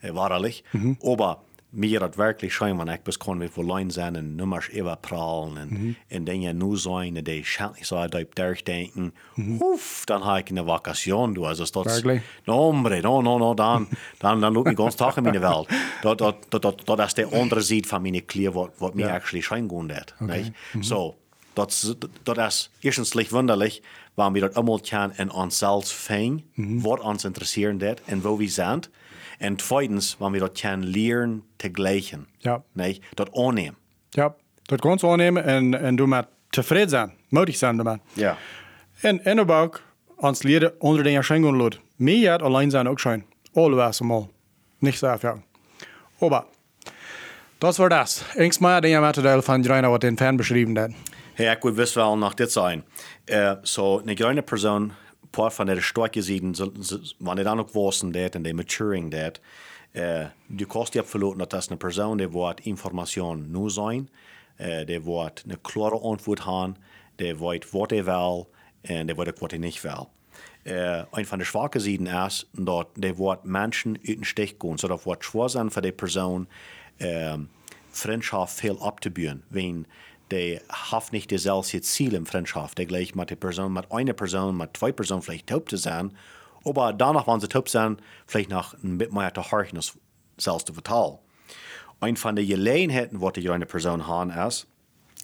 äh, 0.00 0.10
waarlijk. 0.10 0.62
Aber 1.02 1.36
mir 1.74 2.00
dat 2.00 2.16
wirklich 2.18 2.52
schein, 2.54 2.78
wenn 2.78 2.88
ich 2.88 3.00
bis 3.00 3.18
kann 3.18 3.38
mit 3.38 3.56
wo 3.56 3.62
Lein 3.62 3.90
sein 3.90 4.14
und 4.16 4.36
Nummers 4.36 4.68
überprallen 4.68 5.56
und, 5.56 5.96
und 6.16 6.26
dann 6.26 6.42
ja 6.42 6.52
nur 6.52 6.76
sein, 6.76 7.16
und 7.16 7.26
die 7.26 7.44
schändlich 7.44 7.86
so 7.86 7.96
da 8.06 8.20
durchdenken, 8.22 9.12
uff, 9.58 10.04
dann 10.06 10.22
habe 10.24 10.40
ich 10.40 10.50
eine 10.50 10.66
Vakation, 10.66 11.34
du, 11.34 11.46
also 11.46 11.64
das, 11.64 11.96
Wirklich? 11.96 12.22
no, 12.46 12.54
hombre, 12.54 13.00
no, 13.00 13.22
no, 13.22 13.38
no, 13.38 13.54
dann, 13.54 13.86
dann, 14.18 14.40
dann 14.42 14.52
loop 14.52 14.68
ich 14.68 14.76
ganz 14.76 14.96
Tag 14.96 15.16
in 15.16 15.24
meine 15.24 15.40
Welt. 15.40 15.66
Dat, 16.02 16.18
dat, 16.18 16.36
dat, 16.50 16.62
dat, 16.62 16.82
dat 16.86 16.98
is 17.00 17.14
de 17.14 17.26
andere 17.26 17.60
zijde 17.62 17.88
van 17.88 18.02
mijn 18.02 18.24
klier, 18.26 18.52
wat, 18.52 18.70
wat 18.78 18.94
mij 18.94 19.10
actually 19.10 19.42
schein 19.42 19.68
gaan 19.70 19.86
deed. 19.86 20.14
Okay. 20.20 20.52
So, 20.80 21.16
dat, 21.52 21.70
is- 21.70 21.94
dat 22.22 22.38
is 22.38 22.70
eerstens 22.80 23.12
wunderlich, 23.30 23.80
waarom 24.14 24.34
we 24.34 24.40
dat 24.40 24.54
allemaal 24.54 24.80
kan 24.80 25.12
en 25.12 25.30
onszelf 25.32 25.88
fijn, 25.88 26.44
wat 26.56 27.00
ons 27.00 27.24
interesseren 27.24 27.78
deed 27.78 28.02
en 28.04 28.20
wo 28.20 28.36
we 28.36 28.48
zijn. 28.48 28.82
En 29.42 29.56
tweitens, 29.56 30.16
waarom 30.18 30.38
we 30.38 30.44
dat 30.44 30.60
kan 30.60 30.84
leren 30.84 31.42
te 31.56 31.68
gleichen. 31.72 32.26
Ja. 32.38 32.62
Nee, 32.72 33.00
dat 33.14 33.28
aannemen. 33.32 33.76
Ja, 34.10 34.34
dat 34.62 34.82
du 34.82 35.06
annehmen 35.06 35.44
en, 35.44 35.80
en 35.80 35.96
du 35.96 36.06
met 36.06 36.26
tevreden 36.48 36.88
zijn, 36.88 37.12
moedig 37.28 37.56
zijn 37.56 37.76
daarmee. 37.76 38.00
Ja. 38.12 38.36
En, 39.00 39.24
en 39.24 39.50
ook 39.50 39.82
ons 40.16 40.42
leren 40.42 40.80
onder 40.80 41.02
de 41.02 41.10
Erscheinung 41.10 41.56
lot. 41.56 41.78
Hat 42.28 42.42
allein 42.42 42.70
sein 42.70 42.86
auch 42.86 42.98
schein. 42.98 43.24
Always 43.54 44.00
mal. 44.00 44.28
Nicht 44.78 44.98
sehr 44.98 45.18
viel. 45.18 45.42
Aber, 46.20 46.46
das 47.58 47.78
war 47.78 47.88
das. 47.88 48.24
Engst 48.34 48.60
mal 48.60 48.80
den 48.80 49.00
Material 49.00 49.42
von 49.42 49.62
Greiner, 49.62 49.90
was 49.90 49.98
den 49.98 50.16
Fan 50.16 50.36
beschrieben 50.36 50.78
hat. 50.78 50.90
Hey, 51.34 51.52
ik 51.52 51.62
wil 51.62 51.72
best 51.72 51.94
wel 51.94 52.18
nog 52.18 52.34
dit 52.34 52.52
zijn. 52.52 52.84
Uh, 53.26 53.52
so, 53.62 54.02
een 54.04 54.14
kleine 54.14 54.42
persoon, 54.42 54.92
paar 55.40 55.52
van 55.52 55.66
de 55.66 55.80
sterke 55.80 56.22
zijden, 56.22 56.54
wanneer 57.18 57.44
dan 57.44 57.58
ook 57.58 57.70
wassen 57.70 58.12
deed 58.12 58.34
en 58.34 58.42
de 58.42 58.54
maturing 58.54 59.10
deed, 59.10 59.40
uh, 59.92 60.26
du 60.46 60.66
kost 60.66 60.92
je 60.92 61.04
verloren 61.04 61.38
dat 61.38 61.50
dat 61.50 61.70
een 61.70 61.76
persoon 61.76 62.16
die 62.16 62.28
wat 62.28 62.60
informatie 62.60 63.22
nu 63.34 63.70
zijn, 63.70 64.10
uh, 64.56 64.86
die 64.86 65.02
wat 65.02 65.42
een 65.46 65.60
klare 65.60 66.00
antwoord 66.00 66.44
hebben, 66.44 66.76
die 67.16 67.36
weet 67.36 67.70
wat 67.70 67.90
hij 67.90 68.04
wil 68.04 68.50
en 68.80 69.06
die 69.06 69.14
weet 69.14 69.28
ook 69.28 69.38
wat 69.38 69.50
hij 69.50 69.60
niet 69.60 69.80
wil. 69.80 70.10
Uh, 70.62 71.02
een 71.10 71.26
van 71.26 71.38
de 71.38 71.44
zwakke 71.44 71.78
zijden 71.78 72.24
is 72.24 72.48
dat 72.52 72.88
die 72.94 73.14
wat 73.14 73.44
mensen 73.44 73.96
uit 74.06 74.16
een 74.16 74.24
stich 74.24 74.54
gaan, 74.58 74.78
zodat 74.78 75.02
wat 75.02 75.24
schwer 75.24 75.50
zijn 75.50 75.70
voor 75.70 75.82
die 75.82 75.92
persoon, 75.92 76.48
vriendschap 77.90 78.48
veel 78.48 78.74
op 78.74 79.00
te 79.00 79.10
bouwen. 79.10 79.44
Wenn 79.48 79.86
die 80.32 80.60
hat 80.68 81.12
nicht 81.12 81.30
dieselbe 81.30 81.80
Ziel 81.82 82.14
in 82.14 82.26
Freundschaft, 82.26 82.78
die 82.78 82.86
gleich 82.86 83.14
mit 83.14 83.30
der 83.30 83.36
Person, 83.36 83.72
mit 83.72 83.90
einer 83.92 84.14
Person, 84.14 84.56
mit 84.56 84.76
zwei 84.76 84.90
Personen 84.90 85.22
vielleicht 85.22 85.48
taub 85.48 85.68
zu 85.68 85.76
sein, 85.76 86.12
aber 86.64 86.92
danach, 86.92 87.26
wenn 87.26 87.40
sie 87.40 87.48
taub 87.48 87.68
sind, 87.68 88.00
vielleicht 88.26 88.50
noch 88.50 88.74
ein 88.82 88.98
bisschen 88.98 89.14
mehr 89.14 89.34
zu 89.34 89.50
horchen, 89.50 89.76
als 89.76 89.98
selbst 90.38 90.66
zu 90.66 90.74
vertalen. 90.74 91.18
Ein 92.00 92.16
von 92.16 92.34
den 92.34 92.48
Gelegenheiten, 92.48 93.20
die 93.36 93.50
eine 93.50 93.66
Person 93.66 94.06
haben, 94.06 94.30
ist, 94.30 94.66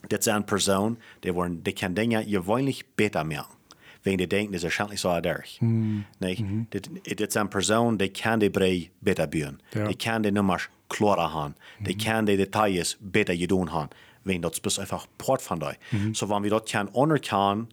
das 0.08 0.24
sind 0.24 0.46
Personen, 0.46 0.98
die, 1.24 1.34
wollen, 1.34 1.64
die 1.64 1.74
können 1.74 1.94
Dinge 1.94 2.24
gewöhnlich 2.24 2.86
besser 2.86 3.24
machen. 3.24 3.56
Wenn 4.04 4.16
die 4.16 4.28
denken, 4.28 4.52
das 4.52 4.60
ist 4.60 4.64
wahrscheinlich 4.64 5.00
so 5.00 5.20
durch. 5.20 5.58
Mm. 5.60 6.02
Das, 6.20 6.82
das 7.16 7.32
sind 7.32 7.50
Personen, 7.50 7.98
die 7.98 8.10
können 8.10 8.40
die 8.40 8.48
Brei 8.48 8.90
besser 9.00 9.26
bauen. 9.26 9.60
Ja. 9.74 9.88
Die 9.88 9.96
können 9.96 10.22
die 10.22 10.30
Nummers 10.30 10.68
klarer 10.88 11.32
haben. 11.32 11.54
Die 11.80 11.96
können 11.96 12.26
die 12.26 12.36
Details 12.36 12.96
besser 13.00 13.36
getan 13.36 13.72
haben. 13.72 13.90
Wenn 14.28 14.42
das 14.42 14.60
bist 14.60 14.78
einfach 14.78 15.06
Part 15.18 15.42
von 15.42 15.58
dir. 15.58 15.74
So, 16.12 16.28
wenn 16.28 16.42
wir 16.42 16.50
dort 16.50 16.70
können 16.70 16.94
anerkennen, 16.94 17.68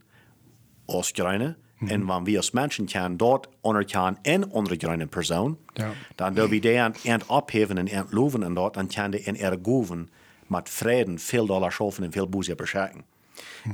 als 0.87 1.13
Grüne, 1.13 1.55
und 1.81 2.07
wenn 2.07 2.25
wir 2.25 2.39
als 2.39 2.53
Menschen 2.53 2.87
können 2.87 3.17
dort 3.17 3.49
anerkennen 3.63 4.17
in 4.23 4.43
andere 4.53 4.77
grüne 4.77 5.07
Person, 5.07 5.57
Ja. 5.77 5.91
dann 6.17 6.33
dürfen 6.35 6.51
wir 6.51 6.61
die 6.61 7.07
ent 7.09 7.29
abheben 7.29 7.77
und 7.77 7.87
ent 7.87 8.11
loven 8.11 8.43
und 8.43 8.55
dort, 8.55 8.77
dann 8.77 8.87
können 8.89 9.11
die 9.11 9.19
in 9.19 9.35
ihre 9.35 9.57
Goven 9.57 10.09
mit 10.47 10.69
Frieden 10.69 11.19
viel 11.19 11.45
Dollar 11.45 11.71
schaffen 11.71 12.05
und 12.05 12.13
viel 12.13 12.25
Buße 12.27 12.55
beschenken. 12.55 13.03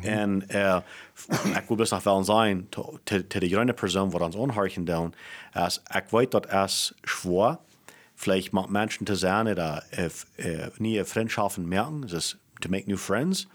En 0.02 0.44
uh, 0.54 0.80
ik 1.56 1.64
wil 1.68 1.78
best 1.78 1.92
nog 1.92 2.04
wel 2.04 2.24
zijn 2.24 2.70
te 3.04 3.26
de 3.28 3.50
grüne 3.50 3.74
Person, 3.74 4.10
wat 4.10 4.22
ons 4.22 4.36
onharken 4.36 4.86
doen, 4.86 5.14
als 5.54 5.82
ik 5.96 6.04
weet 6.10 6.32
dat 6.32 6.46
es 6.46 6.94
schwer, 7.04 7.58
vielleicht 8.16 8.52
mit 8.54 8.70
Menschen 8.70 9.06
zu 9.08 9.16
sein, 9.16 9.48
oder 9.48 9.84
äh, 9.92 10.10
äh, 10.38 10.70
neue 10.78 11.06
Freundschaften 11.06 11.68
merken, 11.68 12.02
das 12.02 12.12
ist 12.14 12.38
to 12.62 12.70
make 12.70 12.88
new 12.88 12.98
friends. 12.98 13.48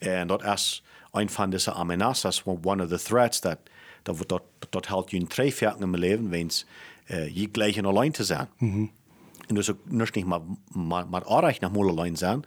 Und 0.00 0.28
das 0.28 0.62
ist 0.62 0.82
ein 1.12 1.28
von 1.28 1.50
diesen 1.50 1.74
Amenas, 1.74 2.22
das 2.22 2.38
ist 2.38 2.46
one 2.46 2.82
of 2.82 2.90
the 2.90 2.96
threats, 2.96 3.40
that, 3.40 3.58
dat, 4.04 4.16
dat, 4.30 4.42
dat 4.70 4.88
hält 4.88 5.12
je 5.12 5.24
drei 5.24 5.50
Ferien 5.50 5.82
im 5.82 5.94
Leben, 5.94 6.30
wenn 6.30 6.46
es 6.46 6.66
äh, 7.08 7.26
je 7.26 7.48
gleich 7.48 7.78
und 7.78 7.86
allein 7.86 8.14
zu 8.14 8.24
sein. 8.24 8.48
Und 8.60 9.56
dus 9.56 9.70
ook 9.70 10.14
niet 10.14 10.24
maar, 10.24 10.40
maar, 10.72 11.08
maar 11.08 11.24
aardig 11.24 11.60
naar 11.60 11.70
moeilijk 11.70 11.98
alleen 11.98 12.16
zijn, 12.16 12.44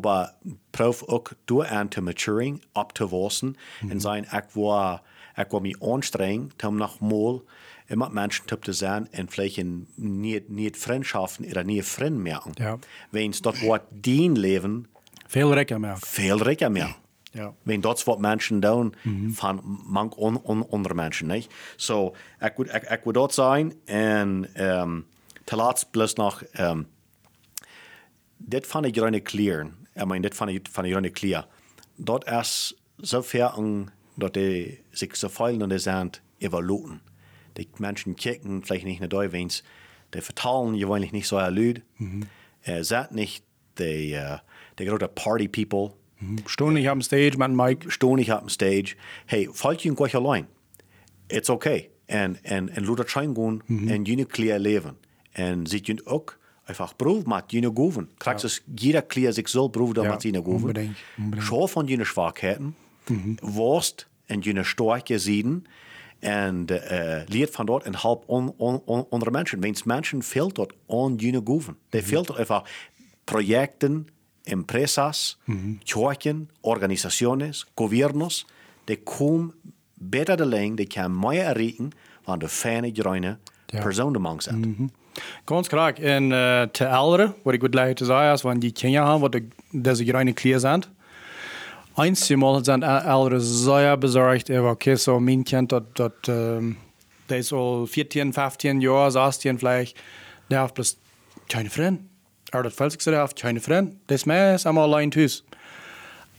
maar 0.00 0.34
proef 0.70 1.02
ook 1.04 1.30
door 1.44 1.66
aan 1.66 1.88
te 1.88 2.00
maturing, 2.00 2.62
op 2.72 2.92
te 2.92 3.08
wassen, 3.08 3.56
en 3.88 4.00
zijn, 4.00 4.24
ik 4.24 4.44
wil, 4.52 5.00
ik 5.34 5.50
wil 5.50 5.60
me 5.60 5.76
aanstrengen, 5.80 6.50
om 6.66 6.76
nog 6.76 7.00
mal 7.00 7.44
met 7.86 8.12
mensen 8.12 8.60
te 8.60 8.72
zijn, 8.72 9.08
en 9.10 9.30
vielleicht 9.30 9.62
niet, 9.94 10.48
niet 10.48 10.78
vriendschaften, 10.78 11.44
oder 11.44 11.64
niet 11.64 11.84
vrienden 11.84 12.22
merken. 12.22 12.50
Ja. 12.54 12.78
Wens 13.10 13.40
dat 13.40 13.58
wordt 13.58 13.84
dien 13.90 14.38
leven 14.38 14.86
Veel 15.32 15.54
rekken 15.54 15.80
meer. 15.80 15.96
veel 15.98 16.42
rijker 16.42 16.72
meer. 16.72 16.96
Ja. 17.30 17.54
Wenn 17.62 17.80
dat 17.80 18.04
wat 18.04 18.18
mensen 18.18 18.60
doen 18.60 18.94
van 19.30 19.80
mank 19.86 20.16
on, 20.16 20.42
on, 20.42 20.86
mensen. 20.94 21.26
Niet? 21.26 21.48
So, 21.76 22.14
ik 22.40 22.52
wil, 22.56 22.66
ik, 22.66 22.82
ik 22.82 23.00
wil 23.04 23.12
dat 23.12 23.34
zijn. 23.34 23.72
En 23.84 24.50
um, 24.66 25.06
te 25.44 25.56
laatst 25.56 25.90
plus 25.90 26.14
nog, 26.14 26.42
um, 26.60 26.88
dit 28.36 28.66
van 28.66 28.84
ik 28.84 28.94
gewoon 28.94 29.22
clear. 29.22 29.66
Ik 29.94 30.04
meen, 30.04 30.22
dit 30.22 30.34
van 30.34 30.48
ik 30.48 30.68
van 30.70 30.84
gewoon 30.84 31.10
clear. 31.10 31.46
Dat 31.96 32.30
is 32.30 32.74
zover 32.96 33.58
een, 33.58 33.88
dat 34.14 34.34
die 34.34 34.80
zich 34.90 35.16
zo 35.16 35.28
veel 35.28 35.56
naar 35.56 35.68
de 35.68 35.78
zand 35.78 36.20
evalueren. 36.38 37.00
Die 37.52 37.68
mensen 37.76 38.14
kijken 38.14 38.64
vielleicht 38.64 38.84
nicht 38.84 38.98
naar 38.98 39.08
daar, 39.08 39.30
wens 39.30 39.62
die 40.10 40.22
vertalen 40.22 40.78
gewöhnlich 40.78 41.12
nicht 41.12 41.26
so 41.26 41.36
erlüd. 41.36 41.82
Mhm. 41.96 42.22
Uh, 42.68 42.82
zat 42.82 43.10
nicht 43.10 43.42
die, 43.74 44.12
uh, 44.12 44.38
die 44.74 44.86
grote 44.86 45.08
party 45.08 45.48
people 45.48 45.92
Stond 46.46 46.74
nicht 46.74 46.88
am 46.88 47.00
Stage 47.00 47.36
met 47.36 47.50
Mike. 47.50 47.86
Nicht 48.16 48.32
auf 48.32 48.40
dem 48.40 48.48
Stage. 48.48 48.94
Hey, 49.26 49.48
fallt 49.52 49.82
je 49.82 49.94
gleich 49.94 50.14
allein. 50.14 50.46
It's 51.28 51.48
okay. 51.48 51.90
En, 52.06 52.38
en, 52.42 52.68
en 52.68 52.84
laat 52.84 52.98
het 52.98 53.10
zijn 53.10 53.34
gewoon 53.34 53.62
en 53.68 54.02
jullie 54.02 54.24
kleer 54.24 54.58
leven. 54.58 54.96
En 55.32 55.66
zit 55.66 55.86
je 55.86 56.00
ook 56.04 56.38
einfach 56.64 56.96
proef 56.96 57.24
met 57.24 57.44
jullie 57.46 57.70
goven. 57.74 58.10
Krijgt 58.16 58.40
dus 58.40 58.62
jeder 58.74 59.02
kleer 59.02 59.32
zich 59.32 59.48
zelf 59.48 59.70
proef 59.70 59.92
dan 59.92 60.04
Ja, 60.04 60.16
jullie 60.16 60.42
goven. 60.42 60.60
unbedingt, 60.60 60.98
unbedingt. 61.18 61.46
Schau 61.46 61.68
von 61.68 61.86
jullie 61.86 62.04
Schwachheiten. 62.04 62.76
Worst 63.40 64.08
en 64.26 64.38
jullie 64.38 64.64
sterke 64.64 65.18
Sieden. 65.18 65.64
En 66.18 66.66
uh, 66.70 67.20
leert 67.26 67.50
van 67.50 67.66
dort 67.66 67.84
en 67.84 67.96
help 67.96 68.24
on, 68.26 68.54
on, 68.56 68.82
on, 68.84 69.06
andere 69.10 69.30
mensen. 69.30 69.60
Wens 69.60 69.82
mensen 69.82 70.22
fehlt 70.22 70.54
dort 70.54 70.72
on 70.86 71.14
jullie 71.14 71.40
goven. 71.44 71.76
Die 71.88 72.02
fehlt 72.02 72.26
dort 72.26 72.38
einfach 72.38 72.68
Projekten, 73.24 74.06
empresas, 74.44 75.38
Kirchen, 75.84 76.50
Organisaciones, 76.60 77.66
gobiernos, 77.74 78.46
die 78.84 78.96
kommen 79.02 79.52
beter 79.94 80.36
de 80.36 80.46
lijn, 80.46 80.74
die 80.74 80.86
kan 80.86 81.18
meer 81.18 81.44
erreichen, 81.44 81.90
van 82.24 82.38
de 82.38 82.48
fijne, 82.48 82.90
groene 82.92 83.38
Ja. 83.66 83.80
persoon 83.82 84.16
among 84.16 84.42
zijn. 84.42 84.90
Ganz 85.44 85.68
klar. 85.68 85.92
En 85.92 86.30
uh, 86.30 86.62
te 86.62 86.88
ouderen, 86.88 87.34
wat 87.42 87.54
ik 87.54 87.60
would 87.60 87.74
like 87.74 87.94
te 87.94 88.04
zeggen, 88.04 88.32
is, 88.32 88.42
want 88.42 88.60
die 88.60 88.72
kinderen 88.72 89.08
hebben, 89.10 89.20
wat 89.30 89.32
de, 89.32 89.48
deze 89.70 90.04
kleine 90.04 90.32
kleer 90.32 90.58
zijn. 90.60 90.82
Einmal 91.96 92.64
sind 92.64 92.82
Eltern 92.82 93.40
sehr 93.40 93.98
besorgt, 93.98 94.50
aber 94.50 94.70
okay, 94.70 94.96
so 94.96 95.20
mein 95.20 95.44
Kind, 95.44 95.68
dat, 95.70 95.96
dat, 95.96 96.28
ähm, 96.28 96.76
der 97.26 97.38
ist 97.38 97.52
al 97.52 97.86
14, 97.86 98.32
15 98.32 98.80
Jahre, 98.80 99.10
16 99.10 99.58
vielleicht, 99.58 99.98
der 100.48 100.60
hat 100.60 100.74
bloß 100.74 100.96
keine 101.48 101.68
Freunde. 101.70 102.00
Er 102.52 102.64
hat 102.64 103.36
keine 103.36 103.60
Freunde. 103.60 103.96
Das 104.08 104.26
mehr 104.26 104.54
ist 104.54 104.66
einmal 104.66 104.84
allein 104.84 105.10
tüß. 105.10 105.42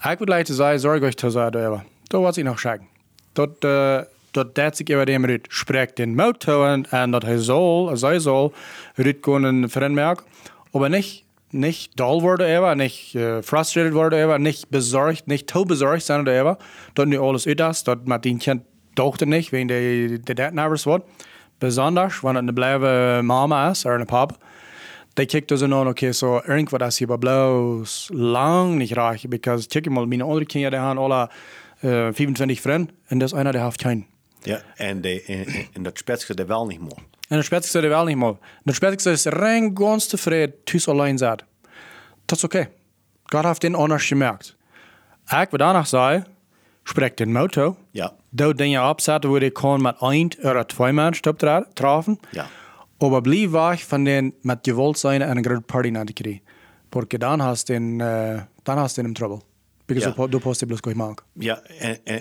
Ich 0.03 0.19
würde 0.19 0.31
like 0.31 0.47
sagen, 0.47 0.77
sorge 0.77 1.07
euch 1.07 1.17
zu 1.17 1.29
sagen, 1.31 1.57
aber 1.57 1.85
da 2.09 2.21
was 2.21 2.37
ich 2.37 2.43
noch. 2.43 2.59
Dort, 3.33 3.65
äh, 3.65 4.05
dort 4.31 4.57
dat 4.57 4.75
sich 4.75 4.89
über 4.89 5.07
dem 5.07 5.25
Ritt 5.25 5.47
spricht 5.49 5.97
den 5.97 6.15
Motto 6.15 6.71
und, 6.71 6.93
und 6.93 7.11
dat 7.13 7.23
er 7.23 7.39
soll, 7.39 7.97
sei 7.97 8.19
soll, 8.19 8.51
Ritt 8.97 9.23
können 9.23 9.69
Freund 9.69 9.95
merken, 9.95 10.23
aber 10.71 10.89
nicht, 10.89 11.25
nicht 11.51 11.99
dull 11.99 12.21
worden 12.21 12.47
ever, 12.47 12.75
nicht 12.75 13.15
äh, 13.15 13.41
frustrated 13.41 13.95
worden 13.95 14.19
ever, 14.19 14.37
nicht 14.37 14.69
besorgt, 14.69 15.27
nicht 15.27 15.47
to 15.49 15.65
besorgt 15.65 16.03
sein 16.03 16.21
oder 16.21 16.35
ever. 16.35 16.57
Dort 16.93 17.07
nicht 17.07 17.21
alles 17.21 17.47
das, 17.57 17.83
dort 17.83 18.05
den 18.23 18.37
Kind 18.37 18.63
dochte 18.93 19.25
nicht, 19.25 19.51
wegen 19.51 19.67
der, 19.67 20.19
der 20.19 20.35
dat 20.35 20.53
nervös 20.53 20.85
wird. 20.85 21.03
Besonders, 21.59 22.23
wenn 22.23 22.37
eine 22.37 22.53
bleibe 22.53 23.21
Mama 23.23 23.71
ist 23.71 23.85
oder 23.85 23.95
eine 23.95 24.05
Papa. 24.05 24.35
Die 25.13 25.25
kijkt 25.25 25.47
dus 25.47 25.61
aan, 25.61 25.87
oké, 25.87 26.11
so 26.11 26.41
irgendwas 26.45 26.79
das 26.79 26.97
hier 26.97 27.17
bloß 27.17 28.09
lang 28.13 28.77
nicht 28.77 28.95
reicht, 28.95 29.29
because 29.29 29.67
check 29.67 29.89
mal, 29.89 30.05
meine 30.07 30.23
anderen 30.23 30.47
Kinder, 30.47 30.69
die 30.71 30.77
haben 30.79 30.97
alle 30.99 31.29
äh, 31.81 32.11
25 32.13 32.61
Freunde 32.61 32.93
und 33.09 33.19
das 33.19 33.33
einer, 33.33 33.51
der 33.51 33.63
hat 33.63 33.77
keinen. 33.77 34.05
Ja, 34.43 34.61
en, 34.77 35.01
de, 35.01 35.23
en, 35.73 35.83
dat 35.83 36.01
zich 36.05 36.29
er 36.37 36.47
wel 36.47 36.65
niet 36.65 36.81
meer. 36.81 36.97
En 37.27 37.37
de 37.37 37.43
spetsigste 37.43 37.79
er 37.79 37.89
wel 37.89 38.05
niet 38.05 38.17
meer. 38.17 38.35
De 38.63 38.73
spetsigste 38.73 39.11
is 39.11 39.25
rein 39.25 39.71
ganz 39.77 40.07
tevreden, 40.07 40.55
thuis 40.63 40.87
alleen 40.87 41.17
zat. 41.17 41.43
Dat 42.25 42.37
is 42.37 42.43
oké. 42.43 42.69
God 43.23 43.43
heeft 43.43 43.61
den 43.61 43.75
anders 43.75 44.07
gemerkt. 44.07 44.55
Ik 45.41 45.49
wil 45.49 45.59
danach 45.59 45.87
zeggen, 45.87 46.25
spreek 46.83 47.17
den 47.17 47.31
Motto. 47.31 47.77
Ja, 47.91 48.13
Dat 48.29 48.57
dingen 48.57 48.89
opzetten 48.89 49.31
waar 49.31 49.41
ik 49.41 49.53
kan 49.53 49.81
met 49.81 49.95
één 50.01 50.31
of 50.41 50.65
twee 50.65 50.91
mensen 50.91 51.31
op 51.31 51.37
tra- 51.39 51.67
treffen. 51.73 52.19
ja. 52.31 52.47
Aber 53.03 53.21
blieb 53.21 53.51
weg 53.51 53.79
von 53.81 54.05
den 54.05 54.33
mit 54.43 54.63
gewollt 54.63 54.97
sein 54.97 55.21
eine 55.21 55.41
große 55.41 55.61
Party 55.61 55.91
nach 55.91 56.05
die 56.05 56.13
kriegen. 56.13 56.41
Porque 56.89 57.19
dann 57.19 57.41
hast 57.41 57.67
du 57.67 57.73
den, 57.73 57.99
äh, 57.99 58.43
dann 58.63 58.79
hast 58.79 58.97
du 58.97 59.03
den 59.03 59.13
Trouble. 59.13 59.39
Because 59.85 60.07
Ja. 60.07 60.11
du, 60.15 60.27
du 60.27 60.39
post 60.39 60.65
bloß 60.65 60.81
gleich 60.81 60.95
mag. 60.95 61.21
Ja, 61.35 61.55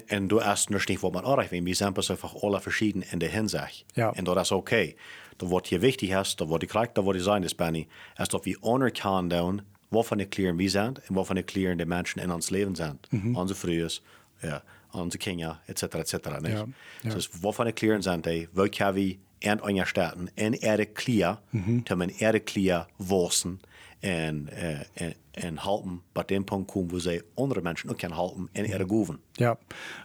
en 0.09 0.29
du 0.29 0.41
nog 0.71 0.89
niet 0.89 1.01
wat 1.03 1.13
man 1.13 1.25
aanreicht. 1.25 1.53
Wir 1.53 1.75
sind 1.77 1.97
einfach 1.97 2.35
alle 2.43 2.61
verschieden 2.61 3.03
in 3.13 3.21
der 3.21 3.29
Hinsicht. 3.29 3.85
Ja. 3.95 4.09
Und 4.11 4.25
das 4.27 4.49
ist 4.49 4.53
okay. 4.53 4.97
Da 5.39 5.49
wird 5.49 5.69
hier 5.69 5.81
wichtig 5.83 6.11
ist, 6.11 6.41
da 6.41 6.49
wird 6.49 6.63
die 6.63 6.67
Charakter, 6.67 7.01
da 7.03 7.07
wird 7.07 7.17
die 7.17 7.21
sein, 7.21 7.43
das 7.43 7.55
Benny, 7.55 7.87
ist, 8.19 8.33
dass 8.35 8.45
wir 8.45 8.57
anerkennen, 8.65 9.63
wovon 9.91 10.19
die 10.19 10.27
Klieren 10.27 10.59
wir 10.59 10.71
sind 10.71 11.01
und 11.09 11.17
wovon 11.17 11.37
die 11.37 11.43
Klieren 11.45 11.79
die 11.79 11.85
Menschen 11.85 12.21
in 12.21 12.31
uns 12.33 12.51
Leben 12.51 12.75
sind. 12.75 13.09
Unsere 13.35 13.59
Frühes, 13.59 14.03
ja, 14.43 14.63
unsere 14.93 15.19
Kinder, 15.19 15.61
etc., 15.69 15.83
etc. 15.83 16.13
Nicht? 16.41 16.55
Ja, 16.55 16.67
ja. 17.05 17.15
Dus 17.15 17.31
wovon 17.41 17.67
die 17.67 17.73
Klieren 17.73 18.03
sind, 18.03 18.27
die, 18.27 18.49
wo 18.53 18.67
kann 18.69 18.97
wir 18.97 19.17
in 19.43 19.61
einer 19.61 19.87
Staaten 19.87 20.29
in 20.37 20.55
Erde 20.55 20.87
Klier, 20.87 21.39
til 21.85 21.97
man 21.97 22.11
Erde 22.11 22.41
Klier 22.41 22.87
wursen 22.99 23.61
en, 24.03 24.49
uh, 24.53 24.81
en, 24.95 25.15
en 25.33 25.65
halten, 25.65 26.01
bei 26.13 26.25
dem 26.25 26.45
Punkt 26.45 26.71
kommen, 26.71 26.91
wo 26.91 26.99
sie 26.99 27.23
andere 27.37 27.63
Menschen 27.63 27.91
auch 27.91 27.97
können 27.97 28.17
halten 28.17 28.49
in 28.53 28.65
ihre 28.65 28.87
Goven. 28.87 29.19
Ja. 29.39 29.57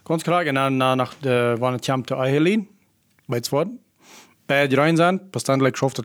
Ganz 0.04 0.22
klar. 0.22 0.46
Und 0.46 0.54
dann 0.54 0.78
nach 0.78 1.14
der, 1.14 1.60
wann 1.60 1.74
es 1.74 1.82
kam 1.82 2.06
zu 2.06 2.16
Eihelin, 2.16 2.68
weißt 3.26 3.52
du 3.52 3.56
was? 3.56 3.66
Bei 4.46 4.66
die 4.66 4.76
rein 4.76 4.96
sind, 4.96 5.32
gleich 5.32 5.76
schafft 5.76 5.98
es 5.98 6.04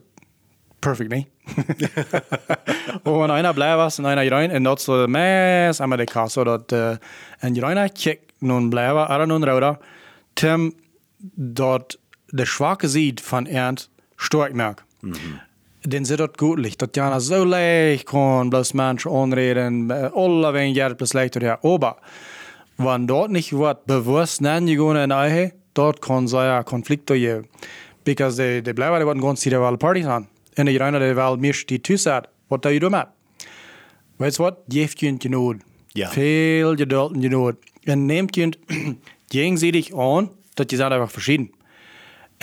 perfekt, 0.80 1.10
wenn 3.04 3.30
einer 3.30 3.54
bleibt 3.54 3.98
und 3.98 4.06
einer 4.06 4.30
rein, 4.30 4.50
und 4.50 4.64
das 4.64 4.84
so 4.84 5.06
meist 5.08 5.80
einmal 5.80 5.96
der 5.96 6.06
Kasse, 6.06 6.44
dass 6.44 6.72
äh, 6.72 6.98
ein 7.40 7.56
reiner 7.56 7.88
Kick 7.88 8.34
nun 8.40 8.68
bleibt, 8.70 9.10
oder 9.10 9.26
nun 9.26 9.44
rauder, 9.44 9.78
Tim 10.34 10.74
dort 11.20 11.98
der 12.32 12.46
schwache 12.46 12.88
Sied 12.88 13.20
von 13.20 13.46
Ernst 13.46 13.90
stark 14.16 14.54
merkt. 14.54 14.84
Den 15.84 16.04
sieht 16.04 16.20
dort 16.20 16.38
gut 16.38 16.58
liegt, 16.58 16.80
dass 16.80 16.90
Jana 16.94 17.20
so 17.20 17.44
leicht 17.44 18.06
kann, 18.06 18.48
bloß 18.48 18.72
Menschen 18.74 19.12
anreden, 19.12 19.90
äh, 19.90 20.10
alle 20.14 20.54
wenn 20.54 20.72
Geld 20.72 20.96
bloß 20.96 21.12
leicht 21.12 21.36
oder 21.36 21.58
aber 21.62 21.98
wenn 22.78 23.06
dort 23.06 23.30
nicht 23.30 23.52
wird 23.52 23.86
bewusst 23.86 24.40
nennen 24.40 24.66
die 24.66 24.76
gehen 24.76 24.96
in 24.96 25.52
dort 25.74 26.00
kann 26.00 26.26
so 26.26 26.38
ja 26.38 26.62
Konflikte 26.62 27.18
geben. 27.18 27.48
Because 28.04 28.36
they, 28.36 28.62
they 28.62 28.72
bleiben, 28.72 28.98
die 29.00 29.06
werden 29.06 29.20
ganz 29.20 29.42
viele 29.42 29.60
Wahl 29.60 29.76
Partys 29.76 30.06
an. 30.06 30.28
Und 30.56 30.66
die 30.66 30.76
reiner, 30.76 31.00
die 31.00 31.16
Wahl 31.16 31.36
mischt 31.36 31.68
die 31.70 31.82
Tüßat, 31.82 32.28
was 32.48 32.60
da 32.60 32.70
du 32.70 32.90
mit? 32.90 33.06
Weißt 34.18 34.38
du 34.38 34.44
was? 34.44 34.54
Geeft 34.68 35.00
je 35.00 35.12
genoeg. 35.18 35.56
Ja. 35.94 36.08
Veel 36.08 36.76
geduld 36.76 37.14
en 37.14 37.20
genoeg. 37.20 37.54
En 37.84 38.06
neemt 38.06 38.34
je 38.34 38.50
gegenseitig 39.28 39.92
an, 39.92 40.30
dat 40.54 40.70
je 40.70 40.76
zijn 40.76 40.92
einfach 40.92 41.10
verschieden. 41.10 41.50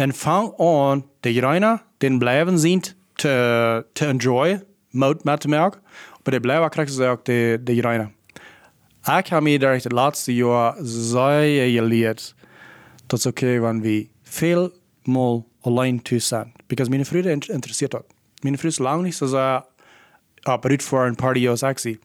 En 0.01 0.13
fang 0.13 0.53
an, 0.57 1.05
de 1.19 1.39
reiner, 1.39 1.83
den 1.97 2.17
blijven 2.17 2.59
zien 2.59 2.83
te, 3.13 3.85
te 3.93 4.05
enjoy, 4.05 4.63
mout 4.89 5.23
met 5.23 5.39
te 5.39 5.47
merken. 5.47 5.81
Maar 6.23 6.33
de 6.33 6.39
blijven 6.39 6.69
krijgen 6.69 6.93
ze 6.93 7.05
ook 7.05 7.25
de, 7.25 7.59
de 7.63 7.81
reiner. 7.81 8.11
Ik 9.17 9.27
heb 9.27 9.41
me 9.41 9.59
daar 9.59 9.73
het 9.73 9.91
laatste 9.91 10.35
jaar 10.35 10.75
zeer 10.81 11.71
geleerd. 11.71 12.35
Dat 13.07 13.19
is 13.19 13.25
oké, 13.25 13.59
wanneer 13.59 13.81
we 13.81 14.07
veel 14.23 14.71
mal 15.03 15.47
alleen 15.61 16.01
thuis 16.01 16.27
zijn. 16.27 16.51
Because 16.67 16.89
mijn 16.89 17.05
vrienden 17.05 17.31
in- 17.31 17.53
interesseert 17.53 17.91
dat. 17.91 18.03
Mijn 18.39 18.57
vrienden 18.57 18.79
is 18.79 18.85
lang 18.85 19.03
niet 19.03 19.15
zo 19.15 19.25
zeer 19.25 19.63
op 20.43 20.63
rit 20.63 20.83
voor 20.83 21.05
een 21.05 21.15
party 21.15 21.39
ik 21.69 21.79
zie. 21.79 21.99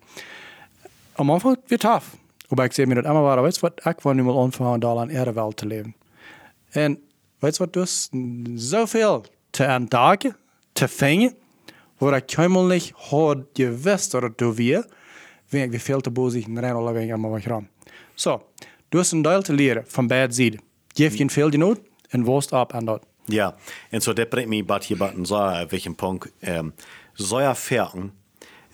Am 1.13 1.31
Anfang 1.31 1.59
wird 1.67 1.81
tough. 1.81 2.07
Aber 2.49 2.65
ich 2.65 2.75
sehe 2.75 2.87
mir 2.87 2.95
das 2.95 3.05
immer 3.05 3.25
weiter, 3.25 3.43
weißt 3.43 3.57
du 3.57 3.63
was, 3.63 3.97
ich 3.97 4.05
will 4.05 4.15
nicht 4.15 4.25
mal 4.27 4.39
anfangen, 4.39 4.81
da 4.81 4.95
an 4.95 5.11
ihrer 5.11 5.35
Welt 5.35 5.59
zu 5.59 5.67
weißt 7.41 7.61
du 7.61 7.81
was, 7.81 8.11
du 8.13 8.87
viel 8.87 9.23
zu 9.53 9.63
entdecken, 9.63 10.35
zu 10.75 10.89
finden, 10.89 11.35
wo 11.99 12.11
ich 12.13 12.27
keinmal 12.27 12.67
nicht 12.67 12.95
hat 13.11 13.55
gewusst 13.55 14.15
oder 14.15 14.31
du 14.31 14.57
wir, 14.57 14.87
wenn 15.51 15.73
ich 15.73 15.83
viel 15.83 16.03
zu 16.03 16.11
bosig 16.11 16.47
und 16.49 16.59
rein 16.59 16.77
alle 16.77 16.95
wegen 16.95 17.13
immer 17.13 17.33
was 17.33 17.49
ran. 17.49 17.69
So, 18.15 18.43
du 18.91 18.99
hast 18.99 19.13
ein 19.13 19.23
Teil 19.23 19.43
zu 19.43 19.53
lernen 19.53 19.85
von 19.87 20.09
beiden 20.09 20.33
Seiten. 20.33 20.61
Gib 20.95 21.15
je 21.15 21.29
viel 21.29 21.51
genug 21.51 21.79
und 22.13 22.27
wost 22.27 22.53
ab 22.53 22.75
an 22.75 22.87
dort. 22.87 23.03
Ja, 23.29 23.57
en 23.91 24.01
bringt 24.01 24.49
mich 24.49 24.67
bad 24.67 24.85
hier 24.85 24.99
bad 24.99 25.15
und 25.15 25.27
sagen, 25.27 25.71
welchen 25.71 25.97
Punkt, 25.97 26.33
ähm, 26.43 26.73
so 27.15 27.39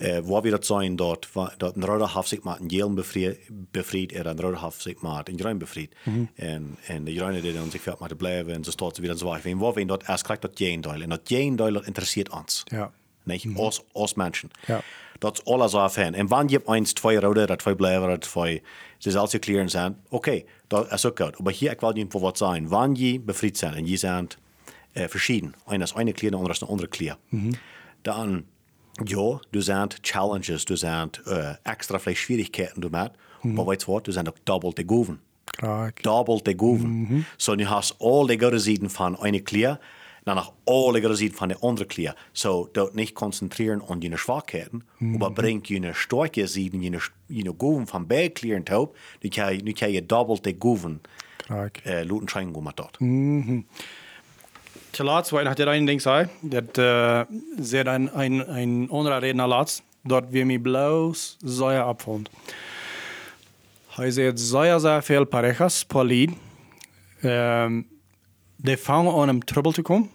ja 0.03 0.09
Fährten, 0.09 0.25
äh, 0.25 0.29
wo 0.29 0.43
wir 0.45 0.51
das 0.59 0.67
sein 0.67 0.97
dort, 0.97 1.29
wa- 1.35 1.53
dort 1.59 1.77
ein 1.77 1.83
roter 1.85 2.15
Hafsig 2.15 2.45
macht, 2.45 2.61
ein 2.61 2.69
Jelen 2.69 2.95
befried, 2.95 3.39
befried, 3.73 4.13
er 4.13 4.27
ein 4.27 4.39
roter 4.39 4.61
Hafsig 4.61 5.03
macht, 5.03 5.29
ein 5.29 5.37
Grün 5.37 5.59
befried. 5.59 5.91
En, 6.37 6.77
en 6.89 7.05
de 7.05 7.15
Grüne, 7.17 7.41
die 7.41 7.53
dann 7.53 7.71
sich 7.71 7.81
fährt 7.81 8.01
macht, 8.01 8.17
bleiben, 8.19 8.57
und 8.57 8.65
so 8.65 8.73
steht 8.73 8.97
sie 8.97 9.03
wieder 9.03 9.17
so 9.17 9.27
weiter. 9.27 9.51
Wo 9.61 9.75
wir 9.77 9.87
dort 9.87 10.09
erst 10.09 10.25
kriegt 10.25 10.43
das 10.45 10.53
Jendeil, 10.59 11.03
und 11.03 11.11
das 11.11 11.21
Jendeil 11.29 11.77
interessiert 11.87 12.29
uns. 12.31 12.65
Ja. 12.71 12.91
Nicht? 13.25 13.47
Ons, 13.57 13.83
ons 13.93 14.17
Menschen. 14.17 14.51
Ja. 14.67 14.83
Dat 15.21 15.39
is 15.39 15.45
alles 15.45 15.75
af 15.75 15.97
en. 15.97 16.15
En 16.15 16.27
wanneer 16.27 16.61
je 16.67 16.73
eens 16.75 16.93
twee 16.93 17.21
rode, 17.21 17.47
dat 17.47 17.59
twee 17.59 17.77
blijven, 17.77 18.09
dat 18.09 18.21
twee, 18.21 18.63
ze 18.99 19.11
zal 19.11 19.27
ze 19.29 19.39
clear 19.39 19.71
zijn. 19.71 19.97
Oké, 20.09 20.43
dat 20.67 20.93
is 20.93 21.07
ook 21.07 21.21
goed. 21.21 21.39
Maar 21.39 21.53
hier, 21.53 21.71
ik 21.71 21.81
wil 21.81 21.93
niet 21.93 22.13
voor 22.13 22.21
wat 22.21 22.39
zijn. 22.39 22.69
Wanneer 22.69 23.13
je 23.13 23.21
bevriend 23.21 23.59
zijn 23.59 23.75
en 23.75 23.87
je 23.87 23.97
zijn 23.97 24.29
uh, 24.95 25.05
verschieden. 25.09 25.55
Einer 25.67 25.85
ist 25.85 25.97
eine 25.97 26.13
Clear, 26.13 26.31
der 26.31 26.39
andere 26.39 26.53
ist 26.53 26.63
eine 26.63 26.71
andere 26.73 26.89
Clear. 26.89 27.17
Dann, 28.03 28.45
ja, 29.07 29.41
du 29.51 29.61
sind 29.61 30.03
Challenges, 30.03 30.65
du 30.65 30.77
sind 30.77 31.23
uh, 31.27 31.55
extra 31.65 31.99
vielleicht 31.99 32.21
Schwierigkeiten, 32.21 32.81
du 32.81 32.89
mit. 32.89 33.13
Aber 33.45 33.67
weißt 33.67 33.87
du 33.87 33.93
was, 33.93 34.03
du 34.05 34.13
sind 34.13 34.29
auch 34.29 34.39
doppelt 34.45 34.79
die 34.79 34.85
Goven 34.85 35.19
de 36.43 36.55
goven. 36.55 37.27
Så 37.37 37.55
nu 37.55 37.65
har 37.65 37.91
all 37.99 38.27
de 38.27 38.39
goede 38.39 38.59
zijden 38.59 38.91
van 38.91 39.17
een 39.21 39.43
clear. 39.43 39.79
nach 40.25 40.53
alle 40.65 41.01
gezien 41.01 41.33
van 41.33 41.49
de 41.49 41.59
andere 41.59 41.87
klier. 41.87 42.17
So, 42.33 42.69
dort 42.73 42.95
nicht 42.95 43.15
konzentrieren 43.15 43.83
an 43.89 44.01
die 44.01 44.17
Schwachheiten, 44.17 44.85
aber 45.15 45.31
bringt 45.31 45.69
je 45.69 45.93
Stärke 45.93 46.47
sehen, 46.47 46.83
je 46.83 47.01
je 47.27 47.55
Goven 47.59 47.87
van 47.87 48.07
bij 48.07 48.31
klieren 48.31 48.63
taub, 48.63 48.97
nu 49.21 49.29
kan 49.29 49.55
je, 49.55 49.63
nu 49.63 49.73
kan 49.73 49.93
je 49.93 50.07
doppelt 50.07 50.45
de 50.45 50.57
Goven, 50.59 51.01
äh, 51.83 52.05
luten 52.05 52.29
schein 52.29 52.63
met 52.63 52.77
dort. 52.77 52.97
Til 52.99 53.65
laatst, 54.99 55.33
weil 55.33 55.47
ich 55.47 55.55
dir 55.55 55.69
ein 55.69 55.87
Ding 55.87 56.01
sei, 56.01 56.29
dat 56.43 56.79
äh, 56.79 57.25
sehr 57.59 57.87
ein, 57.87 58.09
ein, 58.09 58.47
ein 58.49 58.91
anderer 58.91 59.23
Redner 59.23 59.47
laatst, 59.47 59.83
dort 60.05 60.33
wir 60.33 60.45
mir 60.45 60.63
bloß 60.63 61.39
Säuer 61.43 61.85
abfand. 61.85 62.31
Hij 63.97 64.11
sagt 64.11 64.39
sehr, 64.39 64.81
sehr 64.81 65.03
viel 65.03 65.27
parejas, 65.27 65.85
per 65.85 66.05
lied. 66.05 66.31
Ähm, 67.23 67.85
die 68.57 68.77
fangen 68.77 69.15
an, 69.15 69.29
im 69.29 69.45
Trouble 69.45 69.75
zu 69.75 69.83
kommen. 69.83 70.09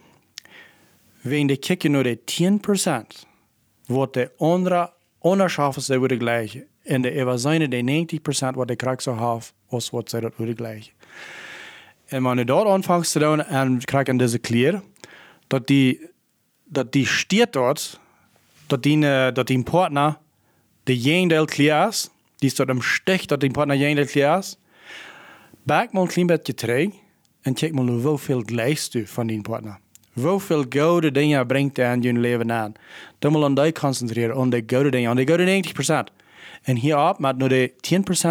Wenn 1.22 1.46
die 1.46 1.58
kicken 1.58 1.92
nur 1.92 2.02
die 2.02 2.16
10%, 2.16 3.04
wird 3.86 4.16
der 4.16 4.30
andere 4.40 4.92
onderschaffen 5.20 5.82
sie 5.82 6.02
wieder 6.02 6.16
gleich. 6.16 6.62
Und 6.88 7.04
der 7.04 7.38
seine 7.38 7.68
die 7.68 7.82
90%, 7.82 8.56
was 8.56 8.66
der 8.66 9.00
so 9.00 9.16
haben, 9.16 9.44
was 9.70 9.92
wird 9.92 10.12
dort 10.12 10.40
wieder 10.40 10.54
gleich. 10.54 10.92
En 12.08 12.36
je 12.38 12.44
daar 12.44 12.66
aanvangt 12.66 13.12
te 13.12 13.18
doen 13.18 13.44
en 13.44 13.84
krijg 13.84 14.06
deze 14.06 14.38
klier, 14.38 14.82
dat 15.46 15.66
die, 15.66 16.00
dat 16.64 16.92
die 16.92 17.06
stiert 17.06 17.52
dort, 17.52 18.00
die, 18.80 19.06
eh, 19.06 19.34
dat 19.34 19.46
die 19.46 19.62
partner 19.62 20.18
de 20.82 20.98
jendeel 20.98 21.44
klier 21.44 21.88
is, 21.88 22.10
die 22.36 22.48
is 22.48 22.54
dort 22.54 22.68
am 22.68 22.82
Stich, 22.82 23.26
die 23.26 23.50
partner 23.50 23.76
jendeel 23.76 24.06
klier 24.06 24.38
is, 24.38 24.56
back 25.62 25.92
mal 25.92 26.06
klein 26.06 26.26
beetje 26.26 26.54
terug 26.54 26.88
en 27.42 27.54
mal 27.72 27.84
nu 27.84 28.02
hoeveel 28.02 28.42
gelijkst 28.46 28.94
u 28.94 29.06
van 29.06 29.26
die 29.26 29.40
partner. 29.40 29.78
Hoeveel 30.12 30.64
gouden 30.68 31.12
dingen 31.12 31.46
brengt 31.46 31.76
hij 31.76 31.86
aan 31.86 32.02
je 32.02 32.12
leven 32.12 32.52
aan. 32.52 32.72
Dan 33.18 33.32
moet 33.32 33.40
je 33.40 33.46
aan 33.46 33.54
die 33.54 33.72
concentreren, 33.72 34.36
aan 34.36 34.50
die 34.50 34.62
gouden 34.66 34.92
dingen, 34.92 35.10
aan 35.10 35.16
die 35.16 35.26
gouden 35.26 35.46
90%. 35.46 36.12
En 36.62 36.76
hierop 36.76 37.18
moet 37.18 37.40
je 37.40 37.48
de 37.48 37.72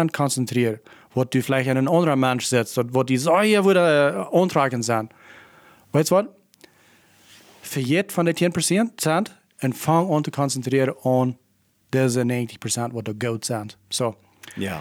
10% 0.04 0.10
concentreren, 0.10 0.80
wat 1.18 1.32
du 1.32 1.42
vielleicht 1.42 1.68
aan 1.68 1.76
een 1.76 1.86
andere 1.86 2.16
mens 2.16 2.48
zet, 2.48 2.74
dat 2.74 2.86
wat 2.90 3.06
die 3.06 3.18
Säue 3.18 3.64
wieder 3.64 4.08
äh, 4.08 4.40
aantragen 4.40 4.82
zijn. 4.82 5.08
Weißt 5.90 6.08
du 6.08 6.14
was? 6.14 6.24
Vergeet 7.60 8.12
van 8.12 8.24
de 8.24 8.34
10% 9.30 9.32
en 9.56 9.74
fang 9.74 10.12
aan 10.12 10.22
te 10.22 10.30
concentreren 10.30 10.96
aan 11.02 11.38
deze 11.88 12.46
90% 12.90 12.92
wat 12.92 13.04
de 13.04 13.14
goud 13.18 13.46
zijn. 13.46 13.70
So. 13.88 14.16
Ja. 14.54 14.80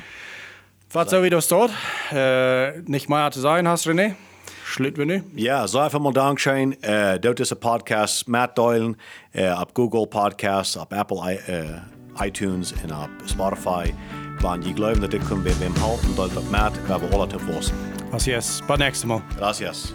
Was 0.91 1.09
so 1.09 1.21
wie 1.21 1.29
das 1.29 1.47
dort? 1.47 1.71
Äh, 2.11 2.81
nicht 2.85 3.09
mehr 3.09 3.31
zu 3.31 3.39
sagen 3.39 3.67
hast, 3.67 3.87
René? 3.87 4.15
Schlutt 4.63 4.97
wir 4.97 5.05
nu. 5.05 5.23
Ja, 5.35 5.67
so 5.67 5.79
einfach 5.79 5.99
mal 5.99 6.13
Dankeschön. 6.13 6.81
Äh, 6.81 7.19
dort 7.19 7.39
ist 7.39 7.51
ein 7.51 7.59
Podcast, 7.59 8.27
Matt 8.27 8.57
Doylen, 8.57 8.95
äh, 9.33 9.47
ab 9.47 9.73
Google 9.73 10.07
Podcasts, 10.07 10.77
ab 10.77 10.93
Apple 10.93 11.17
äh, 11.47 12.25
iTunes 12.25 12.73
und 12.83 12.91
ab 12.91 13.09
Spotify. 13.25 13.93
Wenn 14.41 14.61
ihr 14.61 14.73
glauben, 14.73 15.01
dass 15.01 15.13
ihr 15.13 15.19
könnt 15.19 15.43
bei 15.43 15.59
wem 15.59 15.73
halten, 15.81 16.51
Matt, 16.51 16.73
wir 16.87 16.95
haben 16.95 17.13
alle 17.13 17.29
zu 17.29 17.47
wissen. 17.47 17.73
Was 18.11 18.25
yes. 18.25 18.61
Bis 18.67 18.77
nächstes 18.77 19.05
Mal. 19.05 19.21
Gracias. 19.37 19.93